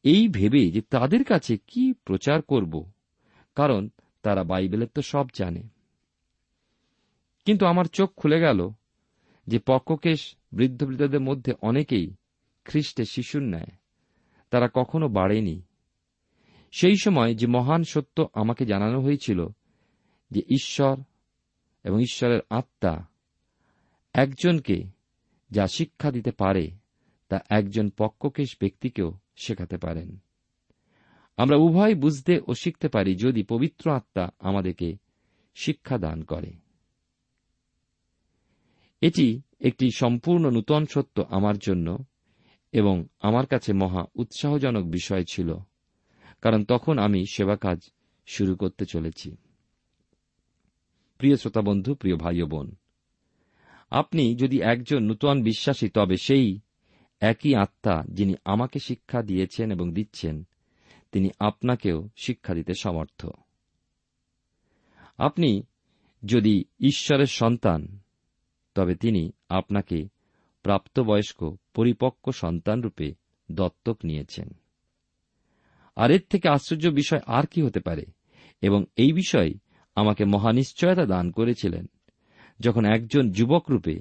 এই 0.03 0.27
ভেবে 0.27 0.71
যে 0.71 0.81
তাদের 0.81 1.23
কাছে 1.23 1.57
কি 1.57 1.93
প্রচার 1.93 2.41
করব, 2.41 2.91
কারণ 3.55 3.89
তারা 4.21 4.43
বাইবেলের 4.43 4.87
তো 4.87 5.01
সব 5.01 5.27
জানে। 5.33 5.63
কিন্তু 7.45 7.65
আমার 7.65 7.85
চোখ 7.85 8.13
খুলে 8.15 8.39
গেল 8.39 8.69
যে 9.47 9.59
পক্ষকেশ 9.67 10.35
বৃদ্ধ 10.51 10.83
বৃদ্ধদের 10.83 11.19
মধ্যে 11.19 11.53
অনেকেই 11.61 12.15
খ্রিস্টের 12.65 13.05
শিশুর 13.05 13.41
ন্যায়, 13.41 13.67
তারা 14.49 14.69
কখনো 14.73 15.07
বাড়েনি। 15.07 15.61
সেই 16.71 16.95
সময় 17.01 17.35
যে 17.35 17.47
মহান 17.47 17.83
সত্য 17.83 18.29
আমাকে 18.33 18.65
জানানো 18.65 19.01
হয়েছিল 19.01 19.47
যে 20.31 20.41
ঈশ্বর 20.49 20.97
এবং 21.83 22.01
ঈশ্বরের 22.01 22.39
আত্মা 22.49 23.05
একজনকে 24.13 24.96
যা 25.51 25.67
শিক্ষা 25.67 26.11
দিতে 26.11 26.31
পারে, 26.31 26.71
তা 27.29 27.37
একজন 27.49 27.89
পক্ষকেশ 27.97 28.57
ব্যক্তিকেও 28.59 29.09
শেখাতে 29.35 29.77
পারেন। 29.77 30.17
আমরা 31.37 31.57
উভয় 31.57 31.95
বুঝতে 31.95 32.39
ও 32.47 32.53
শিখতে 32.53 32.87
পারি 32.89 33.15
যদি 33.15 33.43
পবিত্র 33.43 33.91
আত্মা 33.91 34.29
আমাদেরকে 34.39 34.97
শিক্ষা 35.55 35.97
দান 35.97 36.23
করে। 36.23 36.51
এটি 39.01 39.41
একটি 39.61 39.91
সম্পূর্ণ 39.95 40.49
নূতন 40.49 40.85
সত্য 40.85 41.25
আমার 41.29 41.57
জন্য 41.57 42.03
এবং 42.73 43.05
আমার 43.19 43.45
কাছে 43.45 43.73
মহা 43.73 44.05
উৎসাহজনক 44.15 44.85
বিষয় 44.85 45.23
ছিল, 45.29 45.53
কারণ 46.41 46.63
তখন 46.63 46.97
আমি 46.97 47.25
সেবা 47.33 47.55
কাজ 47.55 47.79
শুরু 48.27 48.55
করতে 48.55 48.85
চলেছি। 48.85 49.35
প্রিয় 51.17 51.35
শ্রোতা 51.35 51.61
বন্ধু 51.61 51.95
প্রিয় 51.95 52.15
ভাই 52.15 52.43
বোন 52.43 52.75
আপনি 53.89 54.35
যদি 54.35 54.61
একজন 54.61 55.03
নূতন 55.03 55.43
বিশ্বাসী, 55.43 55.89
তবে 55.89 56.17
সেই 56.17 56.59
একই 57.19 57.55
আত্মা 57.55 58.03
যিনি 58.09 58.35
আমাকে 58.45 58.79
শিক্ষা 58.79 59.21
দিয়েছেন 59.21 59.71
এবং 59.71 59.93
দিচ্ছেন, 59.93 60.43
তিনি 61.11 61.29
আপনাকেও 61.39 62.09
শিক্ষা 62.15 62.53
দিতে 62.53 62.73
সমর্থ। 62.73 63.27
আপনি 65.17 65.63
যদি 66.25 66.65
ঈশ্বরের 66.79 67.25
সন্তান, 67.25 67.99
তবে 68.75 68.95
তিনি 68.95 69.31
আপনাকে 69.49 70.07
প্রাপ্তবয়স্ক, 70.63 71.57
পরিপক্ক 71.73 72.29
সন্তানরূপে 72.29 73.13
দত্তক 73.51 73.97
নিয়েছেন। 74.03 74.49
আর 75.95 76.11
এর 76.11 76.21
থেকে 76.29 76.49
আশ্চর্য 76.49 76.87
বিষয় 76.87 77.19
আর 77.27 77.45
কি 77.45 77.61
হতে 77.61 77.79
পারে? 77.79 78.05
এবং 78.61 78.85
এই 78.95 79.13
বিষয় 79.13 79.53
আমাকে 79.95 80.25
মহানিশ্চয়তা 80.25 81.05
দান 81.05 81.31
করেছিলেন। 81.31 81.85
যখন 82.59 82.85
একজন 82.85 83.31
যুবক 83.31 83.69
রূপে 83.69 83.99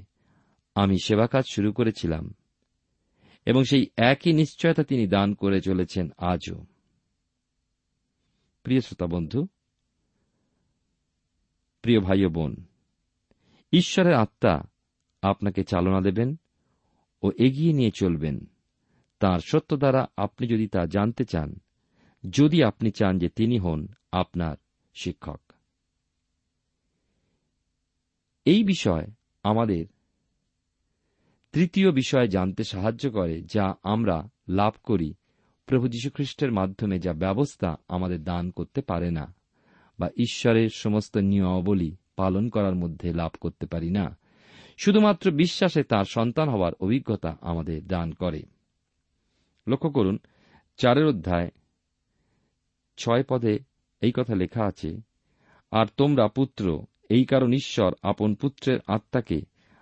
আমি 0.74 0.96
সেবা 1.04 1.26
কাজ 1.26 1.44
শুরু 1.50 1.72
করেছিলাম, 1.72 2.34
এবং 3.46 3.64
সেই 3.64 3.86
একই 3.96 4.32
নিশ্চয়তা 4.32 4.84
তিনি 4.84 5.06
দান 5.06 5.34
করে 5.34 5.60
চলেছেন 5.60 6.10
আজও। 6.18 6.64
প্রিয় 8.62 8.80
শ্রোতা 8.80 9.06
বন্ধু, 9.06 9.46
প্রিয় 11.82 12.00
ভাই 12.00 12.24
ও 12.24 12.28
বোন, 12.28 12.64
ঈশ্বরের 13.72 14.14
আত্মা 14.14 14.62
আপনাকে 15.22 15.64
চালনা 15.64 16.00
দেবেন 16.00 16.36
ও 17.22 17.32
এগিয়ে 17.38 17.72
নিয়ে 17.72 17.90
চলবেন। 17.90 18.46
তার 19.20 19.38
সত্য 19.38 19.76
দ্বারা 19.76 20.06
আপনি 20.16 20.48
যদি 20.48 20.68
তা 20.68 20.86
জানতে 20.86 21.24
চান, 21.24 21.60
যদি 22.30 22.64
আপনি 22.64 22.90
চান 22.90 23.18
যে 23.18 23.28
তিনি 23.28 23.58
হন 23.58 23.88
আপনার 24.12 24.56
শিক্ষক। 24.94 25.45
এই 28.46 28.64
বিষয় 28.64 29.06
আমাদের 29.42 29.86
তৃতীয় 31.52 31.92
বিষয় 31.92 32.28
জানতে 32.28 32.64
সাহায্য 32.64 33.10
করে, 33.10 33.42
যা 33.42 33.74
আমরা 33.82 34.28
লাভ 34.48 34.72
করি 34.84 35.14
প্রভু 35.66 35.88
যীশুখ্রিস্টের 35.88 36.52
মাধ্যমে, 36.52 36.98
যা 36.98 37.12
ব্যবস্থা 37.12 37.76
আমাদের 37.88 38.24
দান 38.24 38.50
করতে 38.50 38.80
পারে 38.80 39.10
না 39.10 39.34
বা 39.98 40.08
ঈশ্বরের 40.16 40.68
সমস্ত 40.68 41.16
নিয়মাবলী 41.16 41.96
পালন 42.16 42.48
করার 42.48 42.74
মধ্যে 42.74 43.12
লাভ 43.12 43.32
করতে 43.40 43.66
পারি 43.66 43.90
না। 43.90 44.18
শুধুমাত্র 44.78 45.30
বিশ্বাসে 45.30 45.82
তার 45.82 46.04
সন্তান 46.04 46.48
হওয়ার 46.48 46.72
অভিজ্ঞতা 46.80 47.36
আমাদের 47.40 47.86
দান 47.86 48.12
করে। 48.12 48.42
লক্ষ্য 49.68 49.90
করুন, 49.90 50.18
চারের 50.76 51.06
অধ্যায় 51.06 51.50
ছয় 52.96 53.22
পদে 53.22 53.58
এই 54.00 54.12
কথা 54.12 54.34
লেখা 54.34 54.64
আছে, 54.64 55.00
আর 55.70 55.86
তোমরা 55.96 56.28
পুত্র 56.28 56.84
এই 57.08 57.24
কারণ 57.24 57.52
ঈশ্বর 57.52 57.94
আপন 58.02 58.34
পুত্রের 58.34 58.78
আত্মাকে 58.86 59.40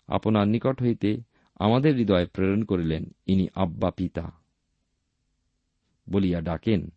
আপনার 0.08 0.48
নিকট 0.48 0.82
হইতে 0.82 1.16
আমাদের 1.58 1.96
হৃদয়ে 1.96 2.26
প্রেরণ 2.26 2.64
করিলেন, 2.64 3.14
ইনি 3.26 3.48
আব্বা 3.54 3.90
পিতা। 3.90 4.32
বলিয়া 6.10 6.40
ডাকেন, 6.40 6.90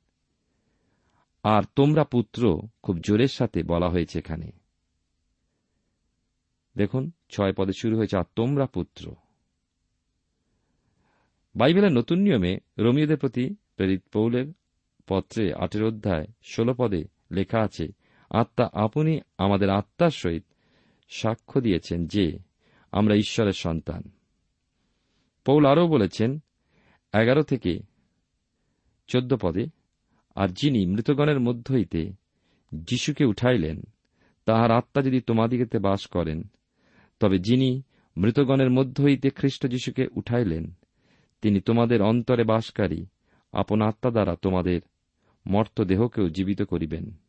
আর 1.44 1.63
তোমরা 1.76 2.04
পুত্র? 2.04 2.62
খুব 2.84 2.98
জোরের 3.00 3.28
সাথে 3.28 3.63
বলা 3.63 3.90
হয়েছে 3.90 4.20
এখানে। 4.20 4.52
দেখুন, 6.78 7.12
ছয় 7.30 7.54
পদে 7.54 7.72
শুরু 7.82 7.98
হয়েছে, 7.98 8.18
আর 8.18 8.24
তোমরা 8.36 8.66
পুত্র? 8.66 9.16
বাইবেলের 11.56 11.92
নতুন 11.92 12.20
নিয়মে 12.20 12.58
রোমিওদের 12.78 13.18
প্রতি 13.18 13.56
প্রেরিত 13.76 14.04
পৌলের 14.13 14.54
পত্রে 15.08 15.54
আটের 15.54 15.84
অধ্যায় 15.84 16.28
ষোল 16.44 16.74
পদে 16.74 17.04
লেখা 17.32 17.60
আছে 17.62 17.88
আত্মা 18.30 18.70
আপনি 18.74 19.20
আমাদের 19.38 19.70
আত্মার 19.70 20.10
সহিত 20.10 20.44
সাক্ষ্য 21.10 21.62
দিয়েছেন 21.62 22.08
যে 22.08 22.40
আমরা 22.92 23.16
ঈশ্বরের 23.16 23.54
সন্তান। 23.54 24.12
পৌল 25.46 25.66
আরও 25.66 25.88
বলেছেন, 25.88 26.40
এগারো 27.13 27.44
থেকে 27.44 27.80
চোদ্দ 29.08 29.36
পদে, 29.42 29.66
আর 30.36 30.48
যিনি 30.48 30.86
মৃতগণের 30.86 31.40
মধ্য 31.40 31.74
হইতে 31.74 32.13
যিশুকে 32.74 33.26
উঠাইলেন, 33.26 33.82
তাহার 34.46 34.72
আত্মা 34.72 35.02
যদি 35.02 35.22
তোমাদিগেতে 35.22 35.80
বাস 35.80 36.08
করেন, 36.08 36.44
তবে 37.20 37.40
যিনি 37.40 37.84
মৃতগণের 38.18 38.70
মধ্য 38.70 39.02
হইতে 39.02 39.30
খ্রিস্ট 39.30 39.68
যিশুকে 39.68 40.08
উঠাইলেন, 40.16 40.74
তিনি 41.42 41.62
তোমাদের 41.62 42.02
অন্তরে 42.02 42.44
বাসকারী, 42.44 43.06
আপন 43.52 43.82
আত্মা 43.82 44.12
দ্বারা 44.12 44.36
তোমাদের 44.36 44.82
মর্তদেহকেও 45.48 46.30
জীবিত 46.30 46.62
করিবেন। 46.62 47.20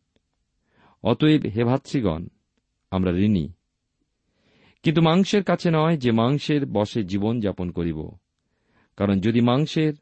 অতএব 1.02 1.46
হে 1.46 1.64
ভাতৃগণ, 1.64 2.26
আমরা 2.90 3.10
ঋণী। 3.10 3.52
কিন্তু 4.82 5.02
মাংসের 5.02 5.44
কাছে 5.44 5.70
নয় 5.70 5.96
যে 5.96 6.12
মাংসের 6.12 6.66
বসে 6.66 7.04
জীবন 7.04 7.40
যাপন 7.40 7.70
করিব। 7.70 8.10
কারণ 8.96 9.20
যদি 9.20 9.40
মাংসের 9.40 9.92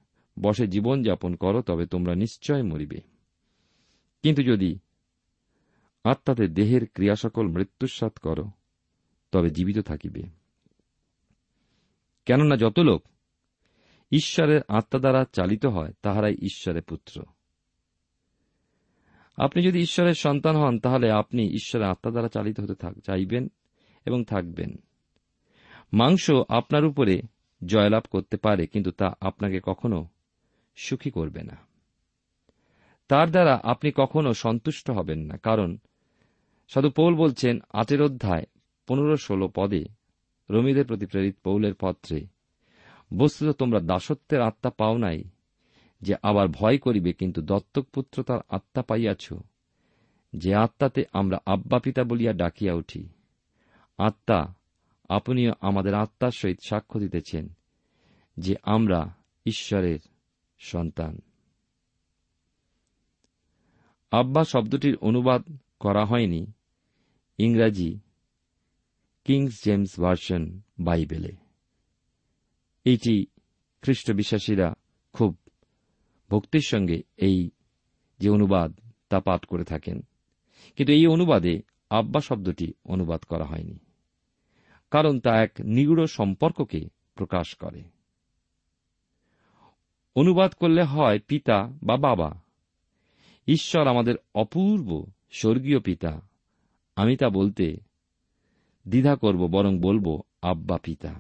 বসে 0.43 0.67
জীবন 0.67 1.03
যাপন 1.03 1.35
করো, 1.35 1.63
তবে 1.63 1.87
তোমরা 1.87 2.15
নিশ্চয় 2.15 2.63
মরিবে। 2.63 3.01
কিন্তু 4.23 4.43
যদি 4.43 4.79
আত্মাতে 6.05 6.49
দেহের 6.49 6.87
ক্রিয়া 6.87 7.17
সকল 7.17 7.49
মৃত্যুস্বাদ 7.49 8.13
করো, 8.13 8.51
তবে 9.33 9.51
জীবিত 9.51 9.79
থাকিবে। 9.79 10.23
কেননা 12.27 12.57
যত 12.57 12.79
লোক 12.79 13.03
ঈশ্বরের 14.13 14.61
আত্মা 14.69 15.01
দ্বারা 15.01 15.25
চালিত 15.33 15.67
হয়, 15.67 15.93
তাহারাই 16.03 16.35
ঈশ্বরের 16.35 16.83
পুত্র। 16.83 17.23
আপনি 19.37 19.63
যদি 19.63 19.81
ঈশ্বরের 19.81 20.15
সন্তান 20.15 20.57
হন, 20.57 20.79
তাহলে 20.79 21.11
আপনি 21.11 21.49
ঈশ্বরের 21.49 21.87
আত্মা 21.87 22.11
দ্বারা 22.11 22.29
চালিত 22.29 22.61
হতে 22.61 23.01
চাইবেন 23.01 23.49
এবং 24.07 24.25
থাকবেন। 24.25 24.77
মাংস 25.93 26.31
আপনার 26.49 26.85
উপরে 26.85 27.23
জয়লাভ 27.65 28.03
করতে 28.11 28.37
পারে, 28.37 28.67
কিন্তু 28.67 28.91
তা 28.91 29.17
আপনাকে 29.21 29.61
কখনো 29.63 30.09
সুখী 30.77 31.11
করবে 31.11 31.43
না। 31.43 31.57
তার 33.09 33.31
দ্বারা 33.31 33.61
আপনি 33.63 33.93
কখনো 33.97 34.35
সন্তুষ্ট 34.35 34.91
হবেন 34.91 35.19
না, 35.19 35.37
কারণ 35.37 35.77
সাধু 36.69 36.91
পৌল 36.91 37.15
বলছেন, 37.15 37.59
আটের 37.73 38.03
অধ্যায় 38.03 38.45
পনেরো 38.87 39.17
ষোলো 39.17 39.49
পদে 39.55 39.85
রমিদের 40.51 40.87
প্রতি 40.87 41.07
প্রেরিত 41.07 41.37
পৌলের 41.45 41.75
পত্রে, 41.75 42.27
বস্তুত 43.17 43.57
তোমরা 43.57 43.81
দাসত্বের 43.81 44.41
আত্মা 44.41 44.71
পাও 44.71 44.99
নাই 44.99 45.25
যে 46.01 46.15
আবার 46.23 46.49
ভয় 46.49 46.79
করিবে, 46.79 47.13
কিন্তু 47.13 47.43
দত্তক 47.43 47.85
পুত্র 47.85 48.23
তার 48.23 48.41
আত্মা 48.49 48.83
পাইয়াছ। 48.83 49.33
যে 50.33 50.55
আত্মাতে 50.55 51.05
আমরা 51.13 51.39
আব্বা 51.47 51.79
পিতা 51.79 52.05
বলিয়া 52.05 52.33
ডাকিয়া 52.33 52.75
উঠি, 52.75 53.09
আত্মা, 53.99 54.55
আপনিও 55.09 55.53
আমাদের 55.61 55.95
আত্মার 55.95 56.31
সহিত 56.31 56.59
সাক্ষ্য 56.69 57.01
দিতেছেন 57.01 57.49
যে 58.37 58.57
আমরা 58.63 59.15
ঈশ্বরের 59.47 59.99
সন্তান। 60.59 61.19
আব্বা 64.11 64.45
শব্দটির 64.45 64.97
অনুবাদ 64.97 65.43
করা 65.81 66.05
হয়নি 66.05 66.53
ইংরাজি 67.39 67.99
কিংস 69.25 69.65
জেমস 69.65 70.01
ভার্সন 70.01 70.61
বাইবেলে। 70.81 71.33
এইটি 72.85 73.27
খ্রিস্ট 73.83 74.13
বিশ্বাসীরা 74.13 74.75
খুব 75.13 75.39
ভক্তির 76.31 76.65
সঙ্গে 76.67 76.99
এই 77.17 77.51
যে 78.21 78.29
অনুবাদ 78.31 78.71
তা 79.09 79.19
পাঠ 79.21 79.45
করে 79.45 79.65
থাকেন। 79.65 79.99
কিন্তু 80.77 80.93
এই 80.93 81.07
অনুবাদে 81.07 81.55
আব্বা 81.91 82.21
শব্দটি 82.21 82.69
অনুবাদ 82.85 83.21
করা 83.23 83.45
হয়নি, 83.45 83.79
কারণ 84.91 85.15
তা 85.21 85.33
এক 85.43 85.53
নিগুড় 85.61 86.07
সম্পর্ককে 86.07 86.81
প্রকাশ 87.15 87.55
করে। 87.55 87.83
অনুবাদ 90.17 90.53
করলে 90.53 90.83
হয় 90.83 91.19
পিতা 91.21 91.59
বা 91.83 91.97
বাবা, 91.97 92.31
ঈশ্বর 93.47 93.85
আমাদের 93.87 94.15
অপূর্ব 94.35 94.89
স্বর্গীয় 95.31 95.81
পিতা, 95.81 96.13
আমি 96.97 97.17
তা 97.17 97.29
বলতে 97.29 97.77
দ্বিধা 98.87 99.15
করব, 99.17 99.41
বরং 99.47 99.73
বলব 99.79 100.07
আব্বা 100.43 100.77
পিতা। 100.79 101.13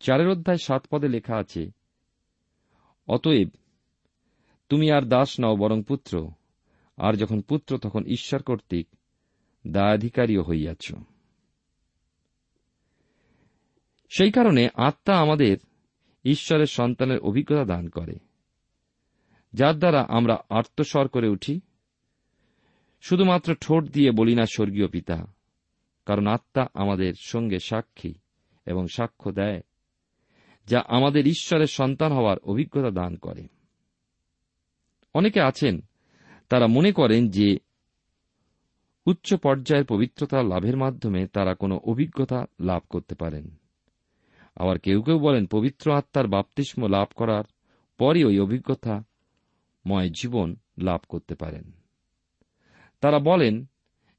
চারের 0.00 0.28
অধ্যায় 0.28 0.60
সাত 0.62 0.82
পদে 0.90 1.08
লেখা 1.08 1.36
আছে 1.36 1.62
অতএব 3.08 3.48
তুমি 4.68 4.92
আর 4.92 5.02
দাস 5.02 5.40
নাও, 5.40 5.56
বরং 5.56 5.82
পুত্র। 5.82 6.30
আর 6.96 7.16
যখন 7.16 7.40
পুত্র, 7.40 7.78
তখন 7.78 8.04
ঈশ্বর 8.04 8.42
কর্তৃক 8.42 8.86
দায়াধিকারীও 9.66 10.42
হইয়াছ। 10.42 10.92
সেই 14.16 14.32
কারণে 14.32 14.68
আত্মা 14.74 15.16
আমাদের 15.16 15.56
ঈশ্বরের 16.24 16.66
সন্তানের 16.66 17.18
অভিজ্ঞতা 17.18 17.64
দান 17.64 17.88
করে, 17.88 18.14
যার 19.52 19.78
দ্বারা 19.78 20.06
আমরা 20.08 20.38
আত্মস্বর 20.50 21.08
করে 21.08 21.28
উঠি। 21.28 21.60
শুধুমাত্র 23.00 23.54
ঠোঁট 23.54 23.84
দিয়ে 23.84 24.10
বলি 24.10 24.34
না, 24.34 24.46
স্বর্গীয় 24.46 24.88
পিতা, 24.88 25.26
কারণ 26.06 26.26
আত্মা 26.26 26.66
আমাদের 26.74 27.14
সঙ্গে 27.20 27.58
সাক্ষী 27.58 28.14
এবং 28.66 28.86
সাক্ষ্য 28.86 29.32
দেয়। 29.32 29.60
যা 30.66 30.82
আমাদের 30.88 31.26
ঈশ্বরের 31.26 31.66
সন্তান 31.66 32.12
হওয়ার 32.12 32.38
অভিজ্ঞতা 32.38 32.90
দান 32.90 33.16
করে। 33.16 33.48
অনেকে 35.14 35.40
আছেন, 35.40 35.80
তারা 36.48 36.66
মনে 36.66 36.92
করেন 36.92 37.28
যে 37.28 37.58
উচ্চ 39.06 39.34
পর্যায়ের 39.34 39.84
পবিত্রতা 39.84 40.42
লাভের 40.42 40.76
মাধ্যমে 40.76 41.26
তারা 41.26 41.54
কোনো 41.54 41.80
অভিজ্ঞতা 41.84 42.44
লাভ 42.60 42.82
করতে 42.90 43.14
পারেন। 43.14 43.56
আবার 44.56 44.78
কেউ 44.78 45.02
কেউ 45.02 45.18
বলেন, 45.18 45.46
পবিত্র 45.46 45.92
আত্মার 45.92 46.28
বাপতিস্ম 46.28 46.86
লাভ 46.86 47.08
করার 47.16 47.44
পরই 47.98 48.24
ওই 48.24 48.38
অভিজ্ঞতা 48.38 49.02
ময় 49.86 50.08
জীবন 50.08 50.56
লাভ 50.78 51.00
করতে 51.08 51.34
পারেন। 51.34 51.72
তারা 53.00 53.18
বলেন 53.18 53.66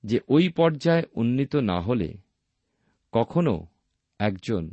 যে 0.03 0.19
ওই 0.27 0.49
পর্যায়ে 0.49 1.03
উন্নীত 1.15 1.55
না 1.55 1.81
হলে 1.81 2.17
কখনো 3.11 3.67
একজন 4.19 4.71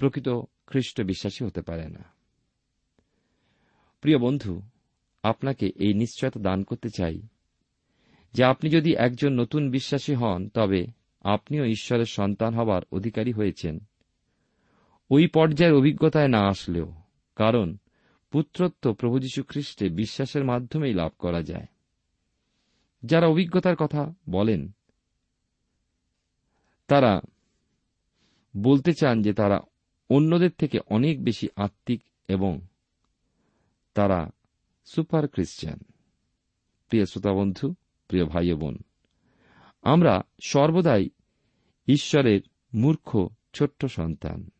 প্রকৃত 0.00 0.28
খ্রিস্ট 0.66 1.00
বিশ্বাসী 1.00 1.44
হতে 1.44 1.62
পারে 1.62 1.88
না। 1.88 2.04
প্রিয় 4.00 4.18
বন্ধু, 4.18 4.62
আপনাকে 5.22 5.66
এই 5.66 5.94
নিশ্চয়তা 5.94 6.40
দান 6.40 6.62
করতে 6.62 6.88
চাই 6.90 7.22
যে 8.32 8.44
আপনি 8.44 8.70
যদি 8.70 8.94
একজন 8.94 9.32
নতুন 9.32 9.70
বিশ্বাসী 9.70 10.14
হন, 10.14 10.48
তবে 10.48 10.86
আপনিও 11.20 11.64
ঈশ্বরের 11.64 12.04
সন্তান 12.04 12.54
হবার 12.54 12.82
অধিকারী 12.92 13.32
হয়েছেন। 13.32 13.78
ওই 15.10 15.26
পর্যায়ের 15.26 15.74
অভিজ্ঞতায় 15.74 16.28
না 16.28 16.48
আসলেও, 16.48 16.92
কারণ 17.36 17.76
পুত্রত্ব 18.30 18.92
প্রভু 18.92 19.18
যীশু 19.18 19.42
খ্রিস্টে 19.42 19.88
বিশ্বাসের 19.88 20.44
মাধ্যমেই 20.44 20.94
লাভ 20.94 21.12
করা 21.18 21.42
যায়। 21.42 21.66
যারা 23.02 23.26
অভিজ্ঞতার 23.26 23.76
কথা 23.76 24.14
বলেন, 24.30 24.70
তারা 26.86 27.20
বলতে 28.56 28.94
চান 28.94 29.22
যে 29.22 29.32
তারা 29.32 29.60
অন্যদের 30.10 30.50
থেকে 30.58 30.78
অনেক 30.86 31.24
বেশি 31.24 31.48
আত্মিক 31.56 32.02
এবং 32.28 32.60
তারা 33.94 34.30
সুপার 34.84 35.28
খ্রিস্টান। 35.28 35.78
প্রিয় 36.88 37.04
শ্রোতাবন্ধু 37.04 37.74
প্রিয় 38.08 38.24
ভাই 38.24 38.52
বোন, 38.52 38.78
আমরা 39.82 40.22
সর্বদাই 40.42 41.08
ঈশ্বরের 41.88 42.40
মূর্খ, 42.74 43.28
ছোট্ট 43.54 43.86
সন্তান। 43.86 44.50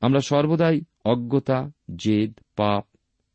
আমরা 0.00 0.20
সর্বদাই 0.20 0.80
অজ্ঞতা, 1.04 1.70
জেদ, 1.96 2.32
পাপ 2.56 2.86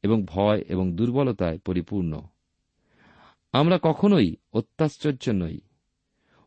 এবং 0.04 0.26
ভয় 0.26 0.62
এবং 0.68 0.96
দুর্বলতায় 0.96 1.58
পরিপূর্ণ। 1.58 2.22
আমরা 3.52 3.80
কখনোই 3.82 4.36
অত্যাশ্চর্য 4.54 5.30
নই। 5.30 5.60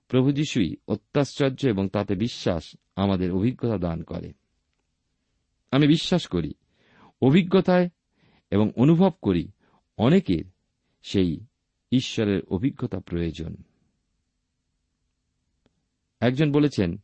প্রভু 0.08 0.32
যিশুই 0.32 0.76
অত্যাশ্চর্য 0.88 1.66
এবং 1.66 1.88
তাতে 1.88 2.14
বিশ্বাস 2.14 2.76
আমাদের 2.96 3.32
অভিজ্ঞতা 3.32 3.78
দান 3.78 4.02
করে। 4.02 4.32
আমি 5.70 5.86
বিশ্বাস 5.86 6.26
করি, 6.26 6.54
অভিজ্ঞতায় 7.22 7.88
এবং 8.50 8.70
অনুভব 8.76 9.10
করি 9.22 9.48
অনেকের 9.96 10.44
সেই 11.02 11.40
ঈশ্বরের 11.92 12.42
অভিজ্ঞতা 12.42 13.00
প্রয়োজন। 13.00 13.56
একজন 16.20 16.52
বলেছেন, 16.52 16.98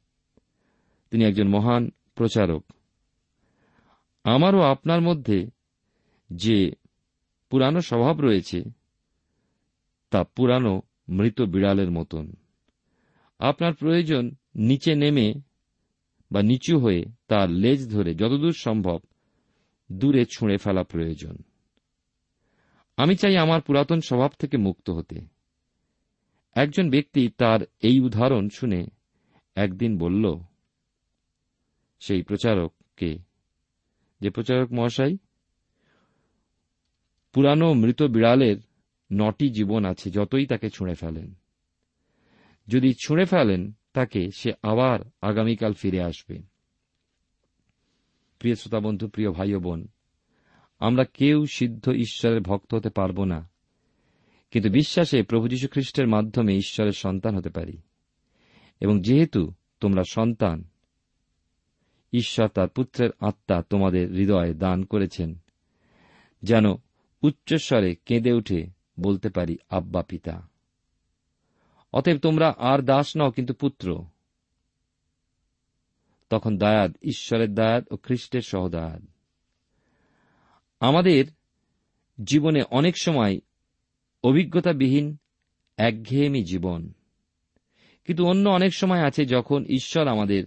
তিনি 1.10 1.24
একজন 1.24 1.48
মহান 1.48 1.90
প্রচারক, 2.14 2.72
আমারও 4.24 4.60
আপনার 4.60 5.00
মধ্যে 5.00 5.50
যে 6.30 6.72
পুরানো 7.50 7.80
স্বভাব 7.80 8.20
রয়েছে, 8.20 8.62
তা 10.10 10.24
পুরানো 10.24 10.82
মৃত 11.08 11.40
বিড়ালের 11.40 11.90
মতন। 11.90 12.32
আপনার 13.38 13.74
প্রয়োজন 13.74 14.30
নিচে 14.54 14.94
নেমে 14.94 15.34
বা 16.34 16.42
নিচু 16.42 16.78
হয়ে 16.78 17.04
তার 17.28 17.50
লেজ 17.50 17.90
ধরে 17.90 18.14
যতদূর 18.14 18.52
সম্ভব 18.52 18.98
দূরে 19.92 20.24
ছুঁড়ে 20.24 20.56
ফেলা 20.56 20.82
প্রয়োজন। 20.82 21.36
আমি 22.96 23.16
চাই 23.16 23.36
আমার 23.36 23.60
পুরাতন 23.60 24.00
স্বভাব 24.00 24.30
থেকে 24.38 24.56
মুক্ত 24.56 24.90
হতে। 24.90 25.20
একজন 26.54 26.90
ব্যক্তি 26.90 27.28
তার 27.28 27.60
এই 27.82 28.00
উদাহরণ 28.00 28.48
শুনে 28.48 28.86
একদিন 29.54 29.98
বলল, 29.98 30.36
সেই 32.00 32.22
প্রচারককে 32.22 33.18
যে 34.20 34.30
প্রচারক 34.30 34.72
মহাশয়, 34.72 35.16
পুরানো 37.32 37.74
মৃত 37.74 38.02
বিড়ালের 38.02 38.56
নটি 39.12 39.50
জীবন 39.50 39.84
আছে, 39.84 40.10
যতই 40.10 40.46
তাকে 40.46 40.70
ছুঁড়ে 40.70 40.94
ফেলেন। 40.94 41.34
যদি 42.68 42.94
ছুঁড়ে 43.04 43.24
ফেলেন 43.24 43.72
তাকে 43.94 44.30
সে 44.36 44.52
আবার 44.62 45.00
আগামীকাল 45.22 45.72
ফিরে 45.72 46.02
আসবে। 46.02 46.42
প্রিয় 48.38 48.54
শ্রোতা 48.54 48.80
বন্ধু, 48.80 49.08
প্রিয় 49.08 49.30
ভাই 49.30 49.54
বোন, 49.54 49.88
আমরা 50.78 51.04
কেউ 51.04 51.46
সিদ্ধ 51.46 51.88
ঈশ্বরের 51.88 52.40
ভক্ত 52.40 52.74
হতে 52.74 52.90
পারব 52.90 53.24
না, 53.24 53.50
কিন্তু 54.50 54.70
বিশ্বাসে 54.70 55.22
প্রভু 55.22 55.48
যীশু 55.48 55.68
খ্রিস্টের 55.68 56.06
মাধ্যমে 56.06 56.56
ঈশ্বরের 56.56 56.92
সন্তান 56.92 57.36
হতে 57.36 57.48
পারি। 57.48 57.76
এবং 58.80 59.02
যেহেতু 59.02 59.52
তোমরা 59.80 60.02
সন্তান, 60.10 60.64
ঈশ্বর 62.12 62.48
তার 62.48 62.68
পুত্রের 62.68 63.10
আত্মা 63.20 63.62
তোমাদের 63.62 64.10
হৃদয়ে 64.10 64.54
দান 64.54 64.84
করেছেন, 64.84 65.38
যেন 66.42 66.64
উচ্চস্বরে 67.22 67.94
কেঁদে 68.06 68.32
উঠে 68.32 68.66
বলতে 69.00 69.28
পারি, 69.28 69.58
আব্বা 69.70 70.02
পিতা। 70.02 70.53
অতএব 71.94 72.18
তোমরা 72.18 72.54
আর 72.58 72.82
দাস 72.82 73.16
নও, 73.16 73.30
কিন্তু 73.30 73.54
পুত্র। 73.54 74.04
তখন 76.30 76.58
দায়াদ, 76.58 76.96
ঈশ্বরের 77.02 77.54
দায়াদ 77.54 77.84
ও 77.90 77.96
খ্রিস্টের 77.96 78.40
সহদায়াদ। 78.40 79.06
আমাদের 80.80 81.24
জীবনে 82.24 82.62
অনেক 82.70 82.94
সময় 82.98 83.38
অভিজ্ঞতাবিহীন 84.24 85.16
একঘেয়েমি 85.76 86.44
জীবন। 86.44 86.92
কিন্তু 88.04 88.26
অন্য 88.26 88.48
অনেক 88.48 88.74
সময় 88.74 89.02
আছে 89.02 89.26
যখন 89.26 89.64
ঈশ্বর 89.64 90.08
আমাদের 90.08 90.44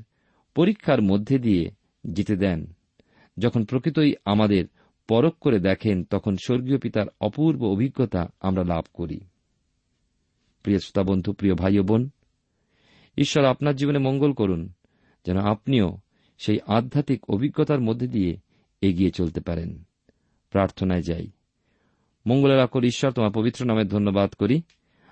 পরীক্ষার 0.55 1.01
মধ্যে 1.01 1.39
দিয়ে 1.39 1.71
জিতে 2.13 2.35
দেন। 2.35 2.73
যখন 3.37 3.65
প্রকৃতই 3.65 4.13
আমাদের 4.25 4.65
পরখ 5.07 5.37
করে 5.39 5.59
দেখেন, 5.59 6.03
তখন 6.03 6.35
স্বর্গীয় 6.35 6.77
পিতার 6.77 7.05
অপূর্ব 7.21 7.63
অভিজ্ঞতা 7.63 8.27
আমরা 8.41 8.63
লাভ 8.63 8.83
করি। 8.93 9.19
প্রিয় 10.67 10.79
শ্রোতা 10.79 11.11
বন্ধু, 11.11 11.33
প্রিয় 11.33 11.55
ভাই 11.55 11.79
বোন, 11.79 12.09
ঈশ্বর 13.17 13.45
আপনার 13.45 13.75
জীবনে 13.75 13.97
মঙ্গল 13.97 14.33
করুন, 14.33 14.73
যেন 15.25 15.37
আপনিও 15.37 15.97
সেই 16.37 16.59
আধ্যাত্মিক 16.67 17.29
অভিজ্ঞতার 17.29 17.79
মধ্যে 17.79 18.07
দিয়ে 18.07 18.37
এগিয়ে 18.81 19.11
চলতে 19.11 19.41
পারেন। 19.41 19.83
প্রার্থনায় 20.49 21.01
যাই। 21.01 21.31
মঙ্গলের 22.27 22.59
আকর 22.59 22.83
ঈশ্বর, 22.83 23.11
তোমার 23.11 23.31
পবিত্র 23.31 23.65
নামে 23.65 23.83
ধন্যবাদ 23.83 24.33
করি। 24.33 24.61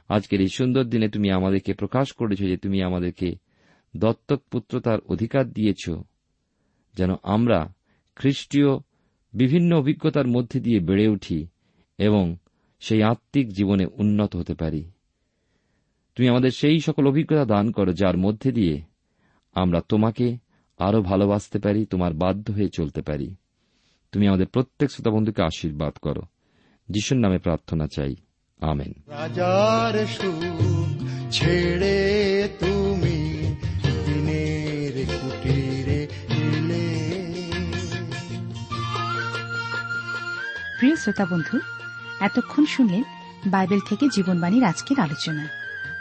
আজকের 0.09 0.41
এই 0.41 0.47
সুন্দর 0.47 0.83
দিনে 0.83 1.09
তুমি 1.09 1.31
আমাদেরকে 1.31 1.73
প্রকাশ 1.73 2.13
করেছ 2.13 2.39
যে 2.39 2.57
তুমি 2.57 2.83
আমাদেরকে 2.83 3.35
দত্তক 3.97 4.41
পুত্রতার 4.51 4.99
অধিকার 4.99 5.49
দিয়েছ, 5.49 5.89
যেন 6.93 7.11
আমরা 7.23 7.73
খ্রিস্টীয় 8.15 8.77
বিভিন্ন 9.33 9.75
অভিজ্ঞতার 9.75 10.27
মধ্যে 10.27 10.59
দিয়ে 10.59 10.79
বেড়ে 10.79 11.07
উঠি 11.07 11.47
এবং 11.97 12.35
সেই 12.79 13.03
আত্মিক 13.03 13.53
জীবনে 13.53 13.85
উন্নত 13.85 14.35
হতে 14.35 14.53
পারি। 14.53 14.91
তুমি 16.15 16.30
আমাদের 16.30 16.51
সেই 16.51 16.80
সকল 16.80 17.08
অভিজ্ঞতা 17.08 17.45
দান 17.45 17.71
করো 17.71 17.93
যার 17.93 18.17
মধ্যে 18.17 18.51
দিয়ে 18.51 18.82
আমরা 19.56 19.82
তোমাকে 19.89 20.38
আরও 20.78 21.01
ভালোবাসতে 21.01 21.60
পারি 21.60 21.86
তোমার 21.86 22.13
বাধ্য 22.13 22.51
হয়ে 22.51 22.69
চলতে 22.73 23.01
পারি। 23.01 23.36
তুমি 24.12 24.28
আমাদের 24.28 24.47
প্রত্যেক 24.47 24.91
শ্রোতা 24.91 25.12
বন্ধুকে 25.12 25.43
আশীর্বাদ 25.43 25.93
করো। 25.93 26.21
যিশুর 26.89 27.17
নামে 27.17 27.38
প্রার্থনা 27.38 27.88
চাই। 27.88 28.15
আমেন। 28.62 28.93
রাজার 29.08 30.08
সুখ 30.08 31.04
ছেড়ে 31.32 32.49
তুমি 32.60 33.56
দিনের 34.06 35.06
কুটিরে 35.21 36.04
এলে। 36.30 37.12
প্রিয় 40.80 40.95
শ্রোতা 40.95 41.25
বন্ধু 41.25 41.60
এতক্ষণ 42.19 42.65
শুনলেন 42.65 43.04
বাইবেল 43.47 43.80
থেকে 43.89 44.08
জীবনবাণীর 44.15 44.63
আজকের 44.63 44.99
আলোচনা। 44.99 45.64